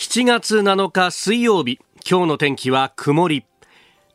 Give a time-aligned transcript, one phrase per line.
[0.00, 1.78] 7月7日水曜日
[2.10, 3.44] 今日の天気は曇り。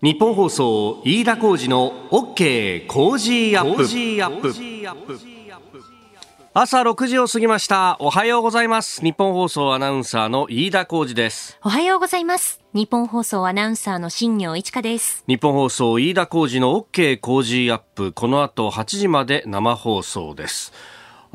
[0.02, 4.50] 日本放送飯田浩二の OK 工事アップ。
[6.56, 7.98] 朝6時を過ぎました。
[8.00, 9.04] おはようございます。
[9.04, 11.60] 日本放送アナウンサーの飯田浩二です。
[11.64, 12.62] おはようございます。
[12.74, 15.24] 日本放送アナウンサーの新業一華です。
[15.28, 18.12] 日本放送飯田浩二の OK 工事アップ。
[18.12, 20.74] この後8時まで生放送です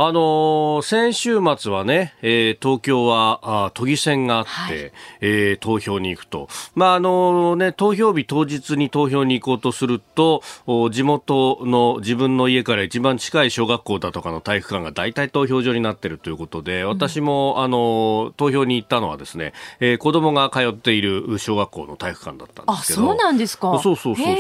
[0.02, 6.48] あのー、先週末はね、えー、東京はあ都議選があって、はい、えー、投票に行くと。
[6.74, 10.42] まあ、あのね、投票日当日に投票に行こうとすると、
[10.90, 23.02] 地元の自分の家から一番近い小学校だとかの体育館が大体投票所になっているということで、私も、うん、あの投票に行ったのはですね、えー、子供が通っている小学校の体育館だったんですけど。
[23.02, 23.78] あ、そうなんですか。
[23.82, 24.36] そうそうそうそう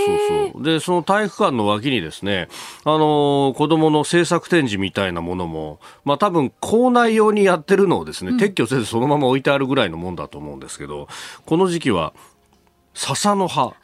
[0.54, 0.62] そう。
[0.62, 2.48] で、その体育館の脇にですね、
[2.86, 11.08] あの子供の制作展示みたいなものも、まあ多分校内用にやってるのをですね、撤去せずそのまま置いてあるぐらいのもんだと思うんですけど、
[11.44, 12.14] この時期は
[12.94, 13.74] 笹の葉。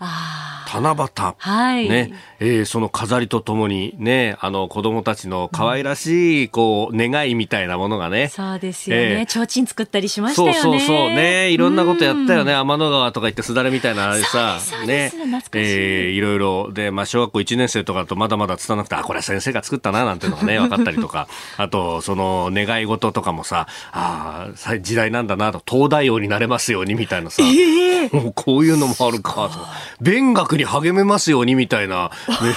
[0.66, 8.28] 七夕、はい、ね、えー、その飾りとともにね、あの子供たちの可愛らしい、こう、願いみたいなものがね。
[8.28, 9.26] そうですよね。
[9.26, 10.54] ちょうちん作ったりしましたよね。
[10.54, 10.96] そうそうそう。
[11.10, 12.54] ね、いろんなことやったよね。
[12.54, 15.12] 天の川とか行ってすだれみたいなあれさ、ね、
[15.54, 16.72] えー、いろいろ。
[16.72, 21.28] で、まあ、小学校1年生とかとまだまだ伝わなくて、あ、これは先生が作ったな、なんていうのがね、 分かったりとか。
[21.56, 29.50] あと、その、願い事とかもさ、ああ、時代なんだなと、東大王になれますようにみたいなさ、えー、もうこういうのもあるかと。
[30.00, 32.54] 勉学に励めますようにみたいな、ね。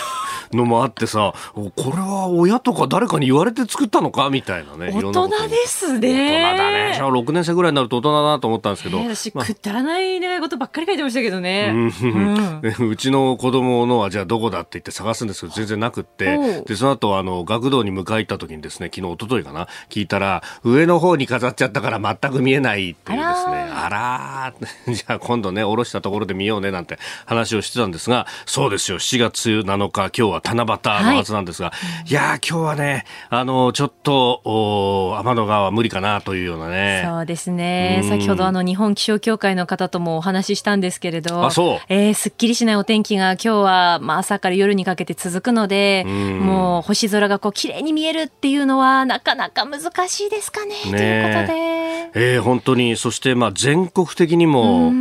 [0.53, 4.29] のもあってさ、これは親とか誰かに言われて作ったのか？
[4.29, 4.91] みたいなね。
[4.93, 6.43] 大人ですね。
[6.43, 6.95] 大人だね。
[6.97, 8.97] 小6年生ぐらいになると大人だなと思ったんですけど。
[8.99, 11.71] えー、私、まあ、くだらない願い事ばっかり書いてましたけどね。
[11.73, 31.73] うん、 うちの子供のはじゃあどこだって言って探すんですけど、全然なくって、で、その後、あの、学童に迎え行った時にですね、昨日、一昨日かな、聞いたら、上の方に飾っちゃったから全く見えないっていうですね、あらー、 じゃあ今度ね、下ろしたところで見ようねなんて話をしてたんですが、そうですよ、7月7日、今日は七夕のはずなんですが、は
[32.05, 37.03] い、いや今日はね、あの、ちょっと、お天の川は無理かなというようなね。
[37.05, 38.01] そうですね。
[38.07, 41.79] 先ほどあの、日本気象協会の方ともお話ししたんですけれど、あ、そう。
[41.89, 52.33] えー、すっきりしないお天気が今日は、まあ、朝から夜にかけて続くので、うもう星空がこう、綺麗に見えるっていうのは、なかなか難しいですかね、ねということで。
[52.33, 54.91] えー、本当に、そして、まあ、全国的にも、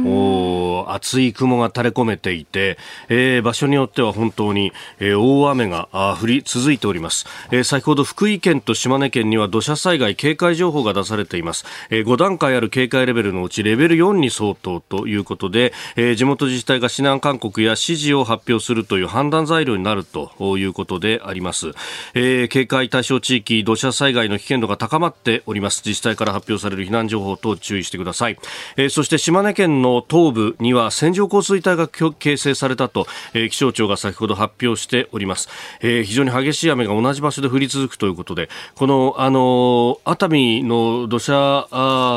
[0.85, 5.89] お厚い雲が垂れ込めていて、えー、場所によっては本当に、えー、大雨が
[6.21, 21.73] 降り続いております、えー、先ほど福井県と島根県には土砂災害警戒情報が出されています、えー、5段階ある警戒レベルのうちレベル4に相当ということで、えー、地元自治体が避難勧告や指示を発表するという判断材料になるということであります、
[22.15, 25.79] えー、警戒対象地域土砂災害の危険度が高まっております。
[25.85, 28.39] 自治体から発表される避難情報等注意してください、
[28.77, 35.49] えー、そして島根県の東部には線状降水帯が形成されたと、えー、気象庁が先ほど発表しております、おります
[35.81, 41.67] えー、非常に激しい雨が同じ場所で降り続くということでこのあの熱海の土砂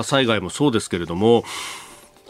[0.04, 1.44] 災害もそうですけれども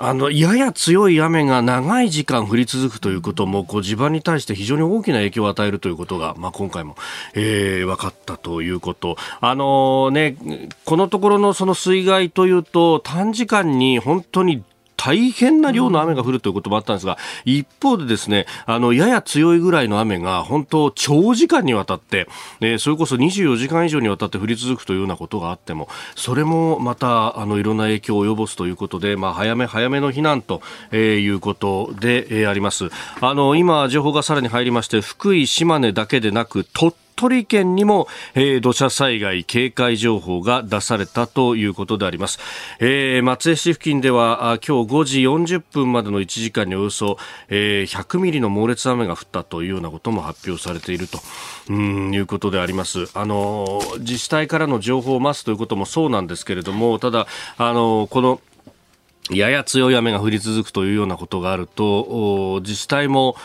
[0.03, 6.95] あの、やや強い雨が長い時間降り続くということも、こう、地盤に対して非常に大きな影響を与えるということが、まあ、今回も、
[7.35, 9.15] えー、分かったということ。
[9.41, 14.63] あのー、ね、このところのその水害というと、短時間に本当に
[15.03, 22.27] 大変な量の雨が降るということもあったんですが、一方でですね、あの、やや強いぐらいの雨が、本当、長時間にわたって、
[22.59, 30.61] えー、それこそ24時間以上にわたって降り続くというようなことがあっても、それもまた、あの、いろんな影響を及ぼすということで、まあ、早め早めの避難と、
[30.91, 32.89] えー、いうことで、えー、あります。
[33.21, 42.39] あの、今、情報がさらに入りまして、福井、島根だけでなく、鳥取県にも、えー、土砂災害警戒情報が出されたということであります、
[42.79, 47.17] えー、松江市付近では今日5時40分までの1時間におよそ、
[47.49, 51.19] えー、100ミリの猛烈な雨が降ったというようなことも発表されていると。
[51.69, 53.07] うんいうことであります。
[53.13, 57.27] あの自治体からの情報を待つということもそうなんですけれどもただ
[57.57, 58.41] あのこの
[59.29, 63.35] やや強い雨が降り続くというようなことがあると自治体も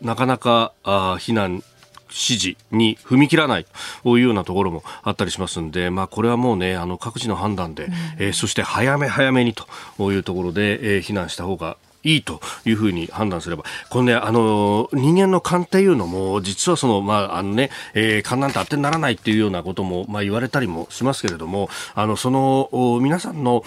[0.00, 1.62] なかなか避難
[2.10, 3.66] 示に踏み切らない
[4.02, 22.70] というようなところもあったりしますんで、まあ、これはもうね、あの各自の判断で、うん、えー、そして早め早めにというところで、えー、避難した方がいいというふうに判断すれば、このね、あの、人間の勘っていうのも、実はその、まあ、あのね、えー、勘なんて当てにならないっていうようなことも、まあ、言われたりもしますけれども、あの、その、
[23.02, 23.64] 皆さんの、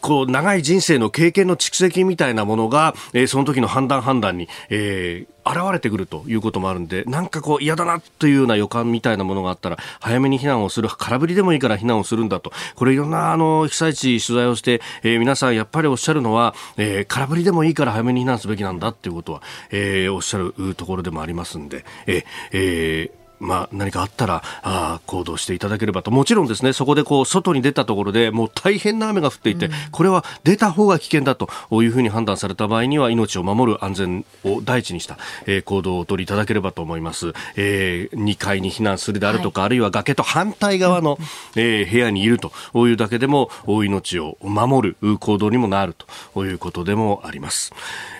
[0.00, 12.52] こう、長い人生の経験の蓄積みたいなものが、えー、その時の判断判断に、えー、現れてくるということもあるんで、なんかこう嫌だなというような予感みたいなものがあったら、早めに避難をする、空振りでもいいから避難をするんだと。
[12.76, 26.10] これいろんなあの被災地取材をして、えー、皆さんやっぱりおっしゃるのは、えー、空振りでもいいから早めに避難すべきなんだっていうことは、えー、おっしゃるところでもありますんで、えー、えーまあ、何かあったらあ行動していただければと。
[26.10, 31.48] もちろんですねそこでこう外に出たところでもう大変な雨が降っていて、うん、これは出た方が危険だと
[31.82, 41.18] いうふうに判断された場合には命を守る安全を第一にした、えー、行動をお取りいただければと思います、えー、2階に避難するであるとか、はい、あるいは崖と反対側の、
[41.56, 42.52] えー、部屋にいると
[42.86, 45.94] いうだけでも命を守る行動にもなる
[46.34, 47.72] ということでもあります、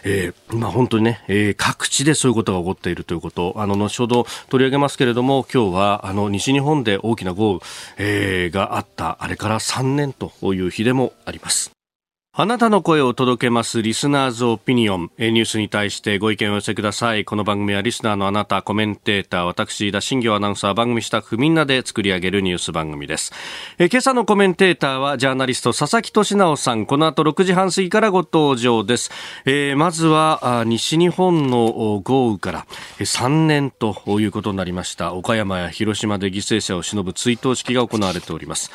[0.05, 7.61] えーまあ、本当にね、えー、各地でそういうことが起こっているということあの後ほど取り上げますけれども今日はあの西日本で大きな豪雨、
[7.99, 11.74] えー、があったあれから3年という日でもあります。
[12.37, 15.13] あなたの声を届けますリスナーズオピニオン。
[15.19, 17.25] ニュースに対してご意見を寄せください。
[17.25, 23.33] この番組はリスナーのあなた、コメンテーター、私、田新行アナウンサー、番組スタッフみんなで作り上げるニュース番組です。
[23.79, 26.87] え今朝のコメンテーターはジャーナリスト佐々木俊直さん。
[26.87, 29.13] この後6時半過ぎからご登場です。
[29.45, 32.67] えー、まずは西日本の豪雨から
[32.99, 35.15] 3年ということになりました。
[35.15, 38.73] 岡山や広島で犠牲者を偲ぶ追悼式が行われております。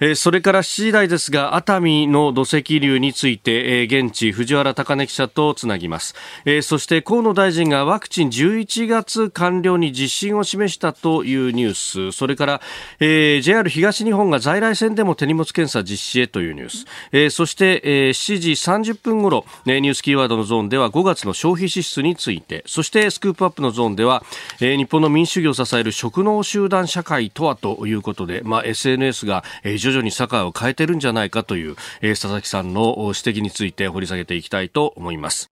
[0.00, 6.14] えー、それから7時台ですが熱海の土石流について、えー、現地藤原貴根記者とつなぎます、
[6.44, 11.74] えー、そして河野大臣がワクチン11月完了に自信を示したというニュー
[12.10, 12.16] ス。
[12.16, 12.60] それから、
[13.00, 18.50] えー、JR 東日本が在来線でも手荷物検査実施へというニュース、えー、そして、えー、7時
[18.92, 22.64] 30分ごろ、ね、ニュースキーワードのゾーンでは5月の消費支出について。
[22.66, 24.24] そしてスクープアップのゾーンでは、
[24.60, 35.48] えー、日本の民主主義を支える職能集団社会とはということで、まあ、SNS が、えー徐々に社会を変えてるんじゃないかという、えー、佐々木さんの指摘について掘り下げていきたいと思います。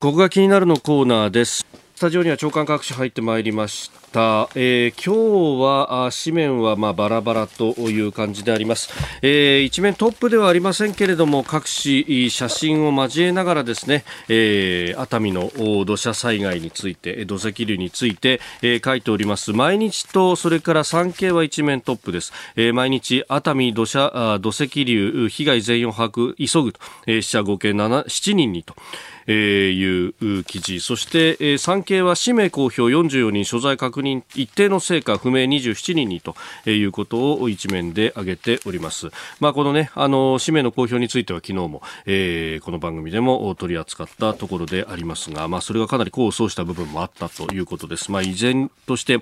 [0.00, 1.64] ここが気になるのコーナーです。
[1.98, 8.90] スタジオには長官各紙入ってまいりました、えー、今日は紙面はまあバラバラという感じであります、
[9.20, 15.50] えー、一面トップではありませんけれども各紙写真を交えながらですね、えー、熱海の
[15.84, 19.52] 土砂災害について土石流について、えー、書いております。
[19.52, 26.78] 毎日とそれから産経は一面トップです、えー、毎日熱海土砂土石流被害全容把握急ぐと、
[27.08, 28.76] えー、死者合計 7, 7人にと。
[29.28, 36.34] えー、いう記事そして、えー、産経は氏名公表44人所在確認一定の成果不明27人にと
[36.68, 39.10] いうことを一面で挙げております。
[39.38, 48.10] まあ、このね、あの、氏名の公表については昨日も、えー、この番組でも取り扱ったところでありますが、まあ、それがかなり功を奏した部分もあったということです。
[48.10, 49.20] まあ、依然として、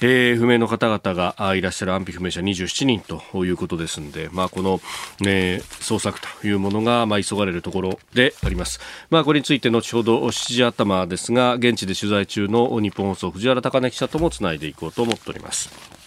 [0.00, 4.80] えー、不明の方々がいらっしゃる安否不明者27人ということですんで、まあ、この、
[5.20, 8.80] ね、捜索というものが、まあ、急がれるところであります。
[9.10, 15.99] まあ、これについて後ほど7時頭ですが現地で取材中の日本放送藤原貴根記者ともつないでいこうと思っております。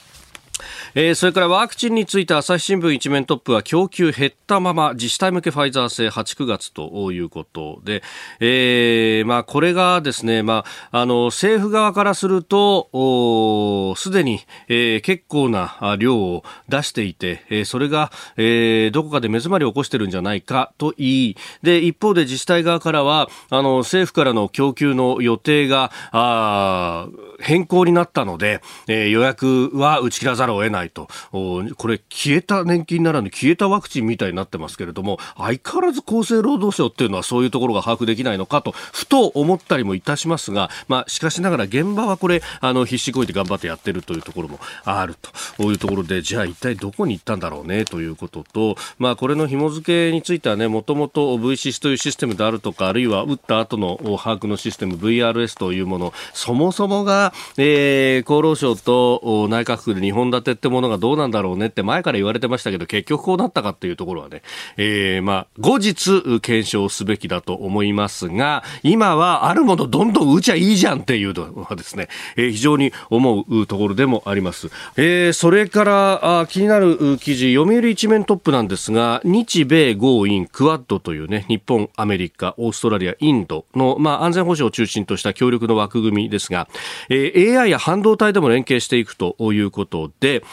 [0.95, 8.03] えー、それからワクチンについて朝日新聞一面トップは供給減ったまま自治体向けファイザー製8、9月ということで、
[8.39, 27.07] えー、まあこれがですね、まあ、あの政府側からすると、すでに、えー、結構な量を出していて、えー、それが、えー、どこかで目詰まりを起こしてるんじゃないかと言い、で、一方で自治体側からは、あの政府からの供給の予定が、あ
[27.39, 30.82] 変更になったので、えー、予約は打ち切らざるを得ない。
[30.83, 45.15] ないと、これ、消えた年金ならぬ消えたワクチンみたいになってますけれども、相変わらず厚生労働省っていうのはそういうところが把握できないのかと、ふと思ったりもいたしますが、まあ、しかしながら現場はこれ、あの、必死こいて頑張ってやってるというところもある
[45.57, 45.63] と。
[45.63, 64.41] いうところで、じゃあ一体どこに行ったんだろうねということと、まあ、これの紐付けについてはね、もともと VCS というシステムであるとか、あるいは打った後の把握のシステム VRS というもの、そもそもが、えー、厚労省と内閣府で2本立てってものがどうなんだろうねって前から言われてましたけど、結局こうなったかっていうところはね、
[64.77, 74.69] えー、まあ、後日検証すべきだと思いますが、今はあるものどんどん打ちゃいいじゃんっていうのはですね、えー、非常に思うところでもあります。
[74.97, 86.67] えー、それからあ気になる記事、読売一面トップなんですが、日米豪印クワッドというね、日本、アメリカ、オーストラリア、インドの、まあ、安全保障を中心とした協力の枠組みですが、
[87.09, 90.43] えー、AI や半導体でも連携していくということで、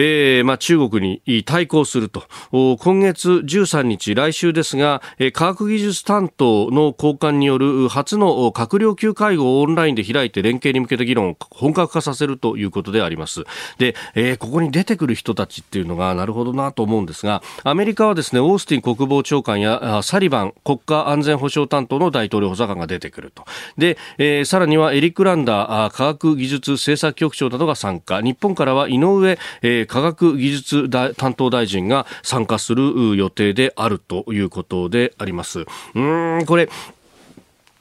[0.00, 2.22] えーまあ、中国に対抗すると。
[2.52, 13.42] 今月13日来週ですが、えー、科学技術担当の高官による初の閣僚級会合をオンラインで開いて連携に向けた議論を本格化させるということであります。
[13.78, 23.44] で、えー、ここに出てくる人たちっていうのがなるほどなと思うんですがアメリカはですねオースティン国防長官やサリバン国家安全保障担当の大統領補佐官が出てくると。
[23.76, 28.20] で、えー、さらにはエリック・ランダー科学技術政策局長などが参加。
[28.20, 35.64] 日本からは井上、えー、科学技術担当大臣が参加する予定であるということであります。
[35.94, 36.68] うんこれ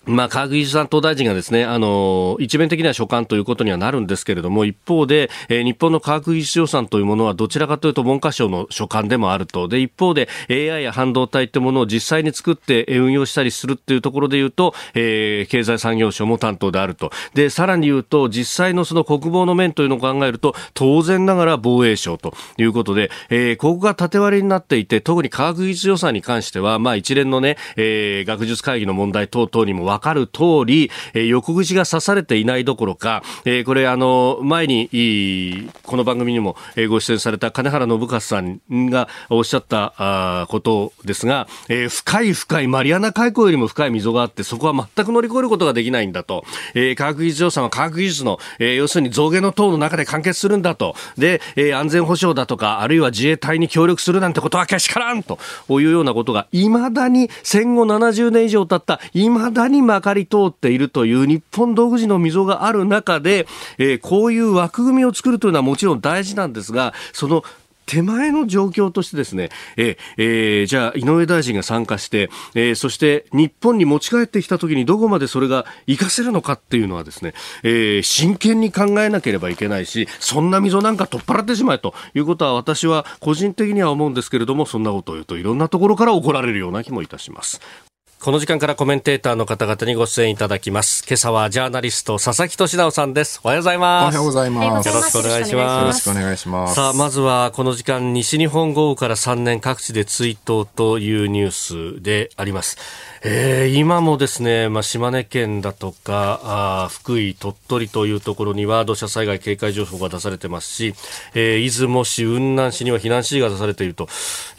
[0.08, 9.68] まあ、科学技術担当大臣がですね、あの、一面的には所管ということにはなるんですけれども、一方で、えー、日本の科学技術予算というものはどちらかというと文科省の所管でもあると。
[9.68, 17.12] で、一方で AI や半導体ってものを実際に作って運用したりするっていうところで言うと、えー、経済産業省も担当であると。
[17.34, 36.56] で、さらに言うと、実際のその国防の面というのを考えると、当然ながら防衛省ということで、えー、ここが縦割りになっていて、特に科学技術予算に関しては、まあ一連のね、えー、学術会議の問題等々にも分かる通り、え、横口が刺されていないどころか、え、これあの、前に、この番組にも
[36.90, 46.46] ご出演された金原信勝さんがおっしゃったことですが、え、深い深いマリアナ海溝よりも深い溝があって、そこは全く乗り越えることができないんだと。
[46.74, 50.96] え、科学技術予算は科学技術の、え、要するに増減の党の中で完結するんだと。
[51.18, 55.40] で、え、安全保障だとか、あるいは自衛隊に協力するなんてことはけしからんと
[55.70, 63.48] いうようなことが、未だに戦後70年以上経った、未だにまかり通っているという日本独自の溝がある中で、
[63.80, 67.44] えー、こういう枠組みを作るというのはもちろん大事なんですが、その
[67.88, 87.87] 手前の状況としてですね、ええー、じゃあ井上大臣が参加して、えー、そして日本に持ち帰ってきたときにどこまでそれが活かせるのかっていうのはですね、えー、真剣に考えなければいけないし、そんな溝なんか取っ払ってしまえということは私は個人的には思うんですけれども、そんなことを言うといろんなところから怒られるような気もいたします。
[88.20, 91.06] この時間からコメンテーターの方々にご出演いただきます。
[91.08, 93.40] 今朝はジャーナリスト佐々木俊直さんです。
[93.44, 94.04] おはようございます。
[94.04, 94.90] おはようございます。
[94.90, 95.82] よろしくお願いします。
[95.82, 96.76] よろしくお願いします。
[96.76, 102.78] さあ、まずはこの時間、西日本豪雨から3年各地で追悼というニュースであります。
[103.24, 110.94] えー、今もですね、まあ、島根県だとかあ福井、鳥取というところには土砂災害警戒情報が出されてますし、
[111.34, 114.08] えー、出雲市、雲南市には避難指示が出されていると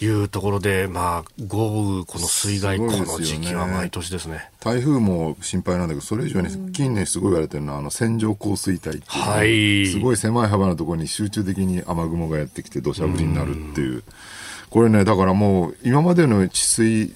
[0.01, 4.51] いうところで、まあ、豪雨、この水害、ね、この時期は毎年ですね。
[4.61, 13.99] 台風も心配なんだけど、それ以上に近年すごい言われてるのは、あの線状降水帯っていう、はい、すごい狭い幅のところに集中的に雨雲がやってきて土砂降りになるっていう。
[13.99, 14.05] う
[14.71, 17.15] これね、だからもう今までの治水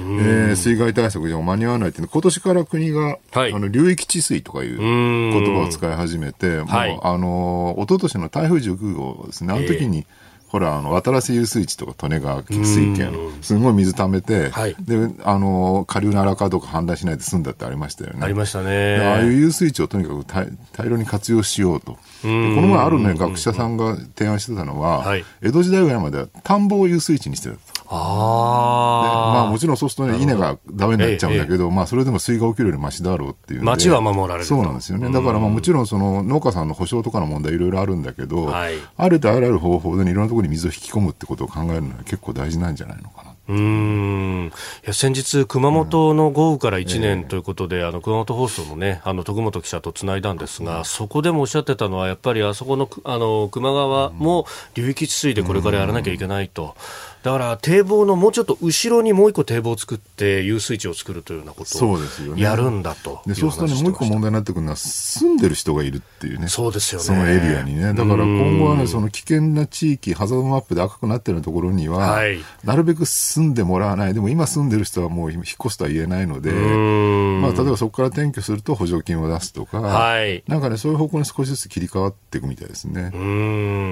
[0.00, 18.20] えー、水害対策じゃ間に合わないっていう今年から国が、はい、あの流域治水とかいう言葉を使い始めて、もう、はい、あの一昨年の台風19号ですね、あの時に、えーほら、あの、渡良瀬遊水地とか利根川水系の、すごい水溜めて、はい、で、あの、下流の荒川とか氾濫しないで済んだってありましたよね。
[18.22, 18.96] ありましたね。
[18.96, 21.92] ああいう遊水地をとにかく大大量に活用しようと。
[21.92, 27.60] この前あるね、学者さんが提案してたのは、はい、江戸時代ぐらいまでは田んぼを遊水地にしてたと。
[27.90, 35.10] あまあもちろんそうするとね、稲がダメになっちゃうんだけど、ええ、まあそれでも水が起きるよりマシだろうっていう町は守られるそうなんですよね。
[35.10, 43.34] だからまあもちろんその農家さんの保証とかの問題いろいろあるんだけど、はい、あるとあらゆる方法でいろんなところに水を引き込むってことを考えるのは結構大事なんじゃないのかな。
[43.48, 43.54] う。
[43.54, 44.52] ん。
[44.84, 56.76] いや先日、熊本の豪雨から1年ということで、うん、あの熊本放送の,、ね、あの徳本記者とつないだんですが、うん、そこでもおっしゃってたのは、やっぱりあそこのあの球磨川も流域治水でこれからやらなきゃいけないと。
[57.22, 61.98] うんだから堤防のもうちょっと後ろにもう一個堤防を作って遊水地を作るというようなことを
[62.36, 66.48] やるんだとで、そうするとねもう一個問題になってくるのは住んでる人がいるっていうね。
[66.48, 67.04] そうですよね。
[67.04, 67.92] そのエリアにね。
[67.92, 74.14] だから今後はねその危険な地域ハザードマップで赤くなってるところには、はい、なるべく住んでもらわない。
[74.14, 83.10] でも今住んでる人はもう引っ越すとは言えないので、まあ、例えばそこから転居すると補助金を出すとか、はい、なんかねそういう方向に少しずつ切り替わっていくみたいですね。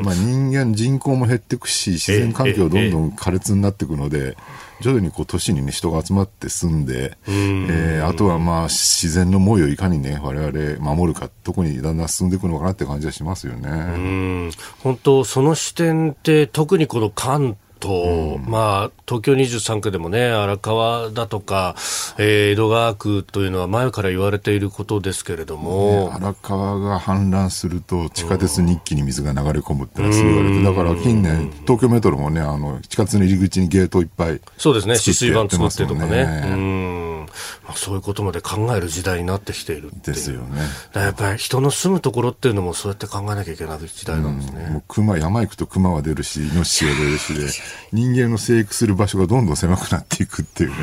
[0.02, 4.36] まあ、人間人口も減っていくし自然環境どんどん苛烈になっていくので、
[4.80, 14.50] 徐々にこう都市に、ね、人が集まって住んで、えー、あとはまあ自然の猛威をいかにね、我々守るか、どこにだんだん進んでいくのかなって感じはしますよね。
[14.82, 21.76] 本当、その視点って、特にこの関と、うん、まあ、東京23区でもね、荒川だとか、
[22.18, 26.10] えー、江戸川区というのは前から言われていることですけれども。
[26.10, 36.42] ね、荒川が氾濫すると、地下鉄に一気に水が流れ込むってのはすぐ言われて、だから近年、東京メトロもね、あの、地下鉄の入り口にゲートいっぱい、そうですね、止水板作ってとかね。
[36.44, 37.15] うん
[37.64, 40.60] まあ、そういうことまで考える時代になってきているですよね。
[40.94, 44.68] やっぱり人の住むところっていうのもそうやって考えなきゃいけない時代なんですね。
[44.70, 47.48] うん、熊、山行くと熊は出るし、イノシシが出るしで、
[47.92, 50.76] 人間の生育する場所がどんどん狭くなっていくっていうね、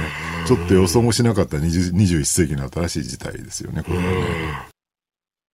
[0.47, 4.72] ちょっと予想もしなかった21世紀の新しい時代ですよね、これはね。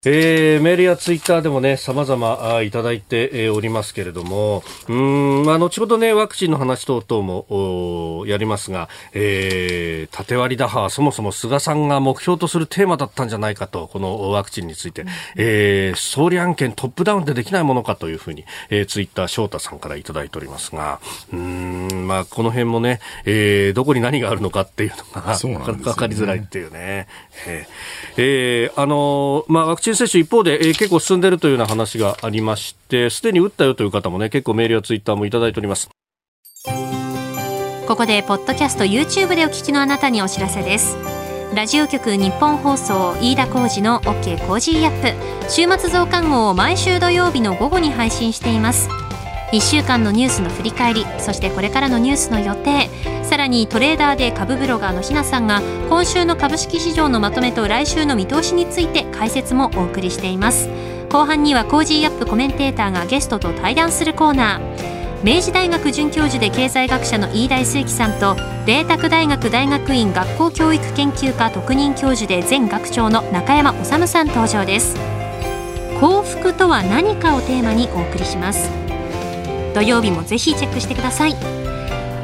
[0.05, 15.03] えー、メールやツイッターでもね、様々いただいて、えー、おりますけれども、うん、まあ、後ほどね、ワクチンの話等々も、やりますが、えー、縦割り打破はそもそも菅さんが目標とするテーマだったんじゃないかと、このワクチンについて、
[15.35, 21.01] えー、総理案件トップダウンでできないものかというふうに、えー、ツイッター翔太さんからいただいておりますが、
[21.33, 27.09] うん、まあ、この辺もね、えー、どこに何があるのかっていうのが、なかなか分かりづらいっていうね。
[27.45, 35.89] えー、えー、あのまあ、ワクチンチン接種一方で、えー、結構進んでいるというような話がありまして、すでに打ったよという方もね、結構メールやツイッターもいただいております。
[37.88, 40.96] ここで、ポッドキャスト YouTube でお聞きのあなたにお知らせです。
[41.55, 48.88] ラジオ局日本放送飯田浩司の OK コージーアップ週末増刊号を毎週土曜日の午後に配信しています
[49.51, 52.89] 1週間のニュースの振り返りそしてこれからのニュースの予定
[53.23, 60.67] さらにトレーダーで株ブロガーのひなさんが今週の株式市場のまとめと来週の見通しについて解説もお送りしています。
[61.09, 65.23] 後半には Cozy up コメンテーターがゲストと対談するコーナー。
[65.23, 74.95] 明治大学准教授で経済学者の飯田康之さんと麗澤大学大学院学校教育研究科特任教授で前学長の中山理さん登場です。
[75.99, 78.88] 幸福とは何かをテーマにお送りします。
[79.73, 81.35] 土曜日もぜひチェックしてください。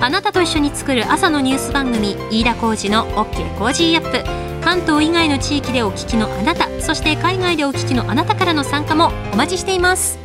[0.02, 4.46] あなたと一緒に作る朝のニュース番組飯田浩二の OK コージーアップ。
[4.64, 10.18] 関東以外の地域でお聞きのあなたそして海外でお聞きのあなたからの参加もお待ちしています。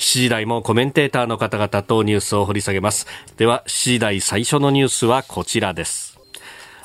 [0.00, 3.06] 7時台もコメンテーターの方々とニュースを掘り下げます。
[3.36, 6.18] では7時台最初のニュースはこちらです。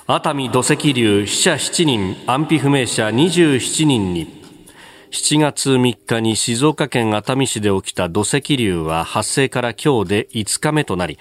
[0.08, 4.43] 熱海土石流死者7人安否不明者27人に。
[5.14, 11.20] 7月3日に静岡県熱海市で起きた土石流は発生から今日で5日目となり、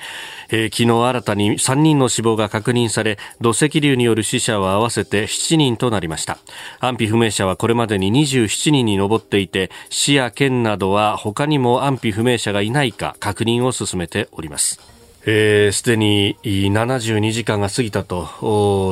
[0.48, 6.38] えー、昨日新たに3人の死亡が確認され、土石流による死者は合わせて7人となりました。
[6.80, 14.91] 安否不明者はこれまでに27人に上っていて、市や県などは他にも安否不明者がいないか確認を進めております。
[15.24, 18.24] す、えー、で、に72時間が過ぎたと、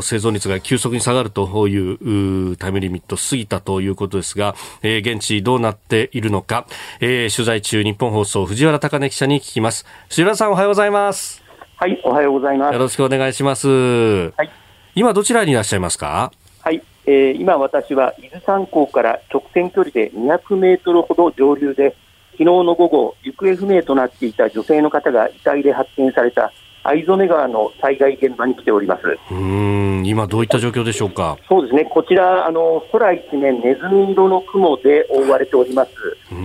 [0.03, 6.67] 生存率が急速に下がるというタイムリミット過ぎたということですが、えー、現地どうなっているのか、
[7.01, 9.85] えー、取材中日本放送藤原貴根記者に聞きます。
[10.09, 11.43] 藤原さんおはようございます。
[11.77, 12.75] はい、おはようございます。
[12.75, 13.69] よろしくお願いします。
[13.69, 14.51] はい。
[14.95, 16.33] 今どちらにいらっしゃいますか？
[16.63, 21.97] はい、えー、今私は伊豆山港から直線距離で200メートルほど上流で、
[22.41, 26.51] 昨日の午後、行方不明となっていた女性の方が遺体で発見された
[26.85, 29.03] 藍染川の災害現場に来ております。
[29.31, 31.37] うん今、どういった状況でしょうか？
[31.51, 35.91] そうですね、こちら、あの空一面、ネズミ色の雲で覆われております、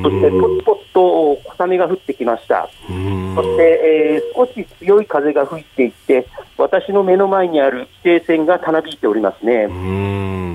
[0.03, 2.91] そしてぽつぽつと小雨が降ってきました、そ
[3.41, 6.27] して、えー、少し強い風が吹いていて、
[6.57, 9.67] 私の目の前にある規制線がたなびいておりますね。
[9.69, 10.53] うん。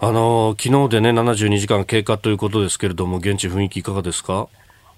[0.00, 4.48] あの昨日でね72時間経過ということですけれども、現地雰囲気いかがですか？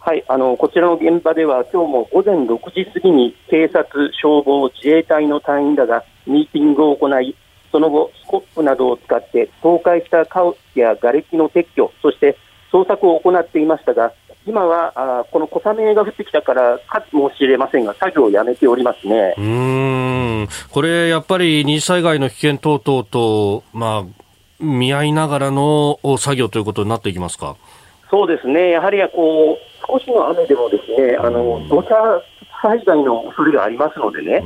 [0.03, 7.37] はい、あのこちらの現場では今日も午前6時過ぎに警察、消防、自衛隊の隊員らがミーティングを行い、
[7.71, 12.39] その後、スコップなどを使って倒壊した家屋や瓦礫の撤去、そして
[12.73, 14.15] 捜索を行っていましたが、
[14.47, 19.35] 今はあこの小雨が降ってきたからかもしれませんが、作業をやめておりますね。
[19.37, 20.49] うん。
[20.71, 27.57] これ、やっぱり二次災害の危険等々と、まあ、見合いながらの作業ということになっていきますか？
[28.11, 31.97] そうですね、やはりこう少しの雨でもですね、あの土砂
[32.63, 34.41] 災害の恐れがありますのでね、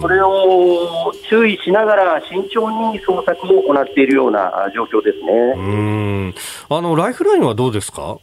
[0.00, 6.32] それを注意しながら慎重に捜索を行っているような状況ですね。
[6.70, 8.18] あのライフラインはどうですか？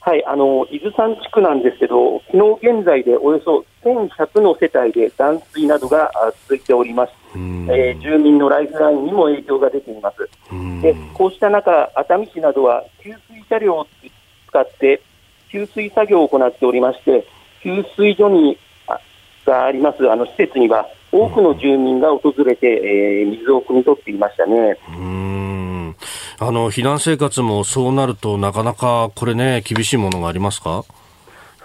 [0.00, 6.10] はい、あの伊豆山地区なんですけど、昨日現在でおよそ1100の世帯で断水などが
[6.42, 10.28] 続いております、えー、住民のライフラインにも影響が出ています。
[10.82, 13.86] でこうした中、熱海市などは給水車両を
[14.48, 15.00] 使って
[15.54, 17.24] 給水作業を行っておりまして、
[17.62, 18.58] 給水所に
[19.46, 20.10] があります。
[20.10, 24.76] あの施設には、多くの住民が訪れて、えー、水を汲み取っていましたね。
[24.88, 25.96] うん。
[26.40, 30.84] あの避難生活もそうなると、なかなかこれね、厳しいものがありますか？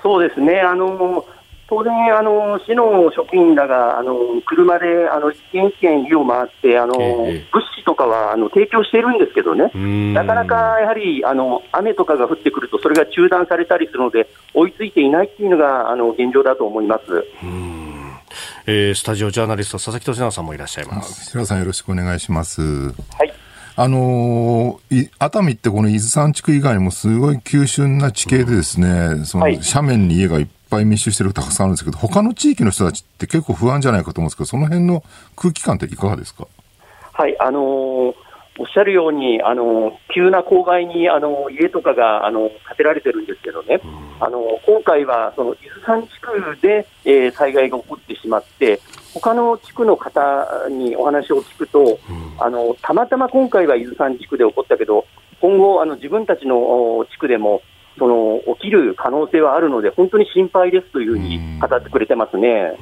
[0.04, 1.26] そうですね、あの
[1.70, 9.72] 当然、あの市の職員らがあの車であの一軒一軒家を回って、あの、え物資とかはあの提供しているんですけどね、
[10.14, 17.04] なかなかやはりあの雨とかが降ってくると、それが中断されたりするので、追いついていないっていうのがあの現状だと思います。
[18.66, 21.30] えー、スタジオジャーナリスト佐々木俊直さんもいらっしゃいます。
[21.30, 22.62] 白さんよろしくお願いします。
[22.62, 23.34] はい。
[23.76, 35.04] あのー、熱海ってこの伊豆山地区以外にもすごい急峻な地形でですね、うん、その斜面に家がいっぱい密集してるたくさんあるんですけど、他の地域の人たちって結構不安じゃないかと思うんですけど、その辺の
[35.36, 36.48] 空気感っていかがですか？
[37.14, 38.14] はい、あのー
[38.62, 43.80] おっしゃるように、あの急な勾配にあの家とかがあの建てられてるんですけどね、
[44.20, 48.82] あの今回はその伊豆山地区で、えー、災害が起こってしまって、
[49.14, 52.00] 他の地区の方にお話を聞くと、
[52.38, 55.06] あのたまたま今回は伊豆山地区で起こったけど、
[55.40, 57.62] 今後、あの自分たちの地区でも
[58.00, 62.74] その起きる可能性はあるので、本当に心配ですというふうに語ってくれてますね。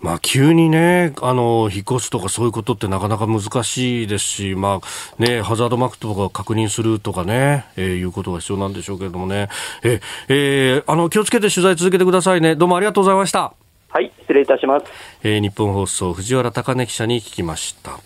[0.00, 9.48] まあ、急にね、あの、引っ越すとかそういうことってなかなか難しいですし、まあ、ね、ハザードマークとか確認するとかね、えー、いうことが必要なんでしょうけれどもね。
[9.84, 12.56] え、えー、あの、気をつけて取材続けてくださいね。
[12.56, 13.61] どうもありがとうございました。
[13.92, 14.86] はい、失礼いたします。
[15.22, 18.00] えー、日本放送藤原貴根記者に聞きました。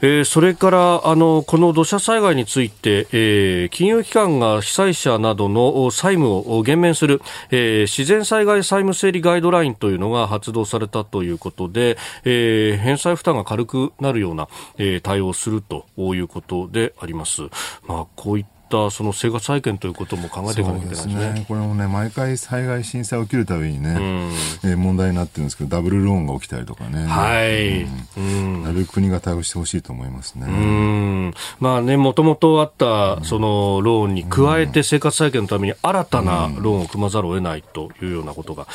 [0.00, 7.20] えー、それからあのこの土砂災害について、えー、金融機関が被災者などの債務を減免する、
[7.50, 17.42] えー、自然災害債務整理ガイドラインというのが発動されたということで、えー、返済負担が軽くなるような、えー、対応するということであります。
[17.86, 21.14] まあこういっったその生活再建ということも考えていかなきゃいけないですね。
[21.14, 27.06] すねこれもね、毎回災害震災起きるたびにね、うん、えー、問題になってるんですけど、ダブルローンが起きたりとかね。
[27.06, 27.84] はい。
[28.16, 30.46] うん、なるべく国が対応してほしいと思いますね。
[30.48, 31.34] うん。
[31.60, 38.66] まあね、もともとあった、そのローンに加えて生活再建のために新たなローンを組まざるを得ないというようなことが、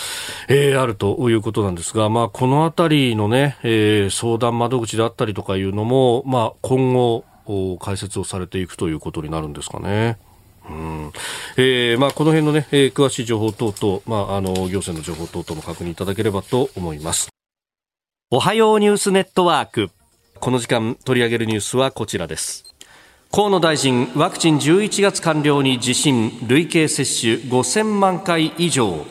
[0.48, 7.26] えー、あるということなんですが、まあ、このあたりのね、えー、相談窓口であったりとかいうのも、まあ、今後、
[7.80, 10.18] 解説をされていくということになるんですかね。
[10.70, 11.12] うん
[11.58, 17.30] えーまあ、この辺のね、えー、詳しい情報等々、まあ、あの行政の情報等々も確認いただければと思います。
[18.30, 19.90] おはようニュースネットワーク。
[20.40, 22.64] この時間取り上げるニュースはこちらです。
[23.32, 29.06] 河野大臣、ワクチン11月完了に自信、累計接種5000万回以上。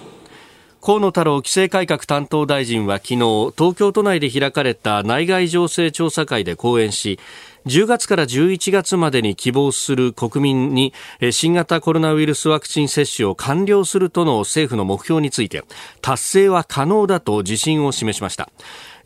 [0.82, 3.16] 河野太郎規制改革担当大臣は昨日、
[3.56, 7.18] 東京都内で開かれた内外情勢調査会で講演し、
[7.66, 10.94] 10月から11月までに希望する国民に
[11.30, 15.64] 新型コロナウイルスワクチン接種を完了するとの政府の目標について
[16.00, 18.50] 達成は可能だと自信を示しました。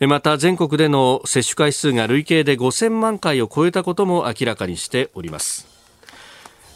[0.00, 5.73] また全国での接種回数が累計で5000万回を超えたことも明らかにしております。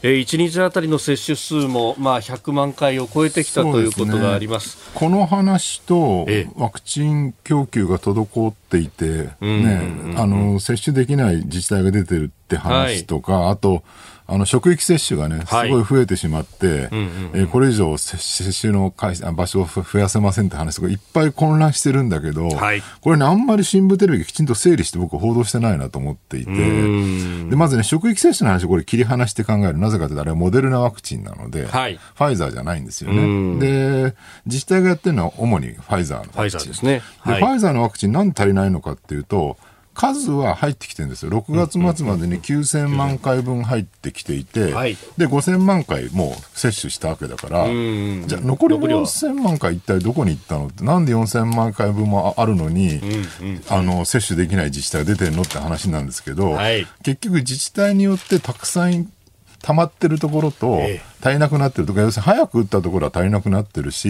[0.02, 13.82] えー、1日あたりの接種数も、まあ、100万回を超えてきたということがあります、ね、この話と、ワクチン供給が滞っていて、ね、あの接種できない自治体が出てるって話とか、はい、あと、
[14.30, 16.90] あの職域接種がね、すごい増えてしまって、
[17.32, 29.78] えこれ以上接種の場所を増やせませんって話とかいっぱい混乱してるんだけど、はい、これね、あんまり新聞テレビがきちんと整理して僕報道してないなと思っていて、でまずね、職域接種の話これ切り離して考える。
[29.78, 33.58] なぜかというとあれはモデルナワクチンなので、はい、ファイザーじゃないんですよね。
[33.60, 34.14] で、
[34.44, 36.34] 自治体がやってるのは主にファイザーのワクチン。
[36.34, 36.92] ファイザーですね。
[36.92, 39.56] で、ファイザーのワクチンなんで足りないのかっていうと、
[39.98, 41.32] 数は入ってきてるんですよ。
[41.32, 50.68] 6月末までに9000万回分入ってきていて、で、5000万回もう接種したわけだから、じゃあ残り4000万回一体どこに行ったの？
[50.68, 53.00] って、なんで4000万回分もあるのに、
[53.68, 56.56] あの、接種できない自治体が出てるのって話なんですけど、
[57.02, 59.10] 結局自治体によってたくさん
[59.62, 60.80] 溜まってるところと、
[61.20, 64.08] 足りなくなってるとか、要するに早く打ったところは足りなくなってるし、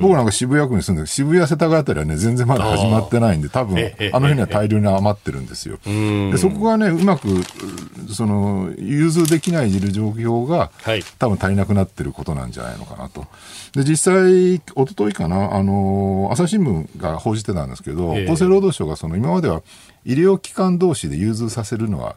[0.00, 5.78] 僕なんか渋谷区に住んでる渋谷世田谷あたりはね、全然まだ始まってないんで、多分、あの辺には大量に余ってるんですよ。
[5.84, 7.28] でそこがね、うまく、
[8.12, 10.70] その、融通できないいる状況が、
[11.18, 13.26] 多分足りなくなってることなんじゃないのかなと。
[13.74, 19.62] で、実際、一昨日かな、あの、朝日新聞が報じてたんですけど、厚生労働省がその、今までは
[20.04, 22.16] 医療機関同士で融通させるのは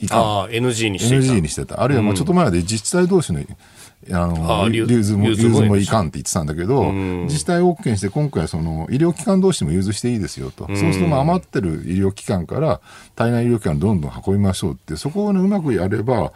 [0.00, 0.18] いた。
[0.18, 1.16] ああ、NG にしてた。
[1.16, 1.82] NG にしてた。
[1.82, 3.40] あるいは、まあちょっと前で自治体同士の
[4.12, 10.66] あの、融通も、融通もいかんって言ってたんだけど、自治体 OK にして、今回はその、医療機関同士も融通していいですよと。
[10.66, 12.80] そうすると、余ってる医療機関から、
[13.16, 16.32] 体内医療機関どんどん運びましょうって、そこをね、うまくやれば、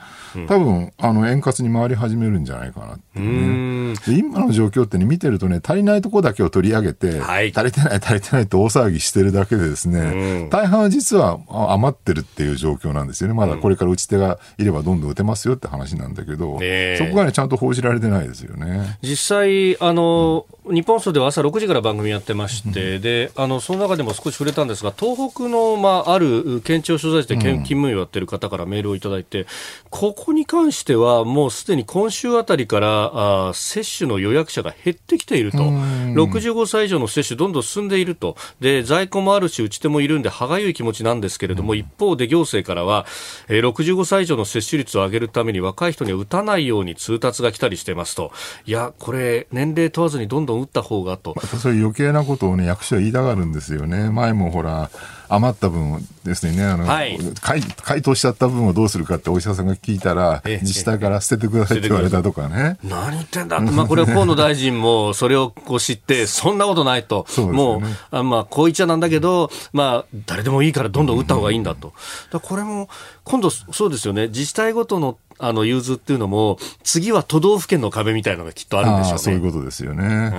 [0.49, 3.95] 多分、あの、円滑に回り始めるんじゃないかなってね。
[4.07, 13.35] で今の状況ってね、見てるとね、足りないとこだけを取り上げて、はい、足りてない、足りてないって大騒ぎしてるだけでですね、大半は実は余ってるっていう状況なんですよね。
[13.35, 16.59] まだこれから打ち手がいればどんどん打てますよって話なんだけど、
[16.99, 18.99] そこがね、ちゃんと報じられてないですよね。
[19.03, 29.47] 実際、あの、日本放送では朝6時から番組やってまして、うん、であのその中でも少し触れたんですが東北の、まあ、ある県庁所在地で勤務をやっている方からメールをいただいて、うん、
[29.91, 38.37] ここに関してはもうすでに今週あたりからあ接種の予約者が減ってきていると、うん、65歳以上の接種どんどん進んでいると。
[38.61, 43.07] で在庫もあるし打ち手もいるんで歯がゆい気持ちなんですけれども、一方で行政からは、
[43.49, 48.33] えー、65歳以上の接種率を上げるために若い人には打たないように通達が来たりしてますと。
[48.67, 51.35] いやこれ年齢問わずにどんどん打った方がと。
[51.37, 54.11] またそういう余計なことをね、役所は言いたがるんですよね。
[54.11, 54.91] 前もほら、
[55.31, 62.79] 余った分ですね、あの、はい、解解凍しちゃった分をどうするかってお医者さんが聞いたら、自治体から捨ててくださいって言われたとかね。
[62.83, 67.27] 何言ってんだまあこれは河野大臣もそれをこう知って、 そんなことないと。
[67.39, 71.93] うね、もう、あまあこう言っちゃなんだけど、まあ誰でもいいからどんどん打った方がいいんだと。
[72.33, 72.89] だこれも、
[73.23, 79.19] 今度そうですよね、自治体ごとのあの融通っていうのも、次は都道府県の壁みたいなのがきっとあるんでしょうね。
[79.19, 80.33] そういうことですよね。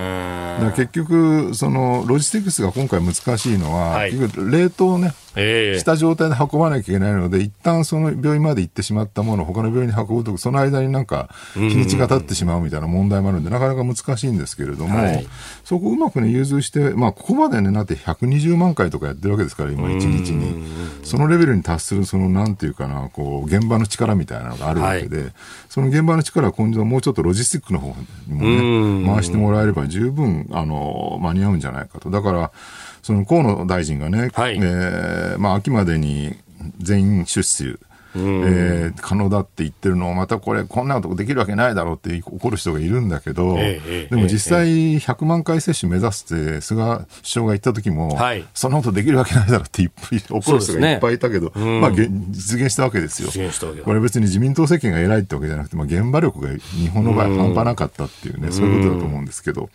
[0.76, 15.26] 結局、そのロジスティクスが今回難しいのは、はい、冷凍ね、えー、した状態で運ばなきゃいけないので、一旦その病院まで行ってしまったものを他の病院に運ぶと、その間になんか日にちが経ってしまうみたいな問題もあるんで、なかなか難しいんですけれども、はい、
[15.64, 20.62] そこをうまくね、融通して、まあ、ここまでね、なって120万回とかやってるわけですから、今、1日に。
[21.02, 25.32] そのレベルに達する、その、なんていうかな、こう、現場の力みたいなのがあるわけで、はい、
[25.68, 27.94] その現場の力は今度もうちょっとロジスティックの方
[28.26, 32.10] にもね、回してもらえれば十分、あの、間に合うんじゃないかと。
[32.10, 32.52] だから、
[33.02, 36.36] その河野大臣がね、はい、えー、まあ、秋までに
[36.78, 37.76] 全員出資、
[38.14, 49.90] えー、可能だって言ってるのを、またこれ、こんなことできるわけないだろうって怒る人がいるんだけど、えー、でも実際、100万回接種目指すって、菅首相が言った時も、はい、そんなことできるわけないだろうって
[50.30, 53.30] 怒る人がいっぱいいたけど、ね、まあ、実現したわけですよ。
[53.84, 59.70] これ別に自民党政権が偉いってわけじゃなくて、まあ、現場力が日本の場合半端なかったっていうね、そういうことだと思うんですけど。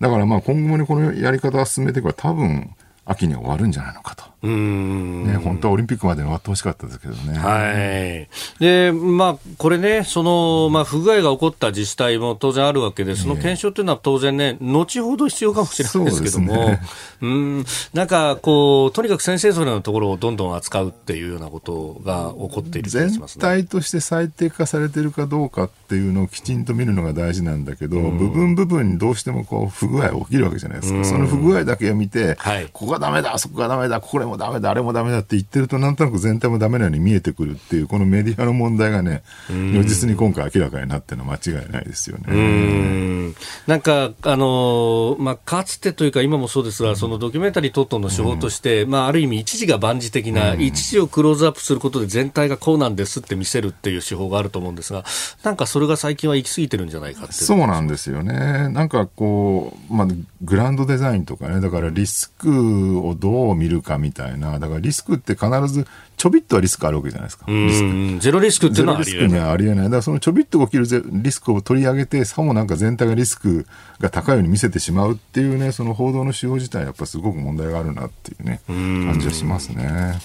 [0.00, 2.74] だからまあ今後にこのやり方を進めていけば多分
[3.08, 4.24] 秋に終わるんじゃないのかと。
[4.42, 5.26] うん。
[5.26, 7.38] ね、本当はオリンピックまで終わってほしかったですけどね。
[7.38, 8.28] はい。
[8.60, 16.80] で、まあ、これね、その、まあ、不具合が起こった自治体も当然あるわけで、その検証というのは当然ね、後ほど必要かもしれないですけども、ね、
[17.22, 31.04] うん、なんか、こう、とにかく先生それのところをどんどん扱うっていうようなことが起こっている気がします、ね、全体として最適化されてるかどうかっていうのをきちんと見るのが大事なんだけど、部分部分にどうしてもこう、不具合起きるわけじゃないですか。
[31.04, 43.34] その不具合だけを見て、はい、ここがダメだ、そこがダメだ、これもダメだ、あれもダメだって言ってると、なんとなく全体もダメなように見えてくるっていう、このメディアの問題がね、如実に今回明らかになってるのは間違いないですよね。
[43.66, 55.04] なんか、あのまあ、かつてというか、今もそうですが、そのドキュメンタリー等々の手法として、まあ、ある意味、一時が万事的な、一時をクローズアップすることで全体がこうなんですって見せるっていう手法があると思うんですが、
[55.42, 58.68] なんかそれが最近は行き過ぎてるんじゃないかってそうなんですよね。
[58.68, 60.08] なんかこう、まあ、
[60.42, 62.48] グランドデザインとかね、だからリスク
[62.96, 67.44] をどう見るかみたいな、だからリスクって必ずちょびっとはリスクあるわけじゃないですか。
[67.48, 69.18] リスクゼロリスクっていうのはありえない。
[69.18, 69.84] ゼロリスクにはありえない。
[69.84, 73.66] だからそのちょびっと起きるリスクを取り上げて、さもなんか全体がリスク
[74.00, 80.18] が高いように見せてしまうっていうね、その報道の手法自体やっぱすごく問題があるなっていうね、感じはしますね。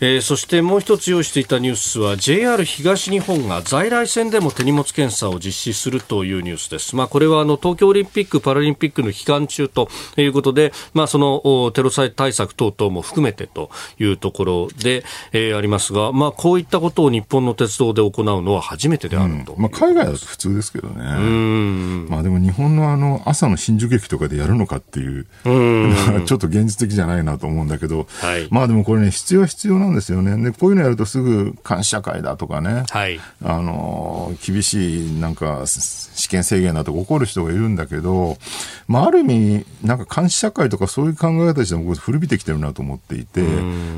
[0.00, 6.94] えー、そしてもう一つ用意していたニュースは JR 東日本が在来線でも手荷物検査を実施するというニュースです。
[6.94, 21.04] まあ、これはあの東京オリンピック・パラリンピックの期間中ということで、まあ、そのテロ対策等々も含めてというところで、えー、ありますが、まあ、こういったことを日本の鉄道で行うのは初めてであると、うん、まあ、海外だと普通ですけどね。
[22.08, 30.36] まあ、でも日本のあの朝の新宿駅とかでやるのかっていう、うちょっと現実的じゃないなと思うんだけど、はい、まあでもこれね、必要は必要なんですよね。
[30.42, 38.38] で、こういうのやるとすぐ監視社会だとかね、はい、あの、厳しいなんか試験制限だとか怒る人がいるんだけど、
[38.86, 43.42] まあ、ある意味、なんか監視社会とかそういう考え方としても古びてきてるなと思っていて、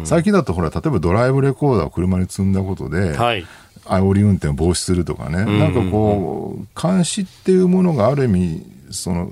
[0.04, 3.46] 最近だとほら、例えばドライブレコーダーを車に積んだことで、はい。
[3.84, 9.30] 煽り運転を防止するとかね、なんかこう、監視っていうものがある意味、その、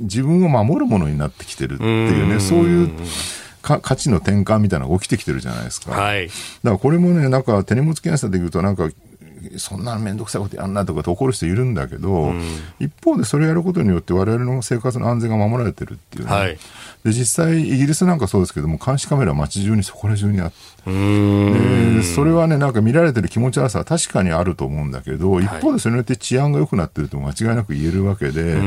[0.00, 3.02] 自分を守るものになってきてるっていうね、そういうか
[3.62, 5.92] 価値の転換みたいなのが起きてきてるじゃないですか。
[5.92, 6.28] はい。
[6.28, 6.36] だか
[6.70, 8.88] らこれもね、なんか手荷物検査でいうと、なんか、
[9.56, 12.42] そんな面倒くさいことやんなとかって怒る人いるんだけど、うん、
[12.80, 16.58] 一方でそれをやることによって我々の生活の安全が守られてるっていう、ね、はい、
[17.04, 28.58] で実際イギリスなんかそうですけども監視カメラ街中にそこら中にあってでそれはねなんか見られてる気持ち悪さは確かにあると思うんだけど、一方でそれによって治安が良くなってると間違いなく言えるわけで、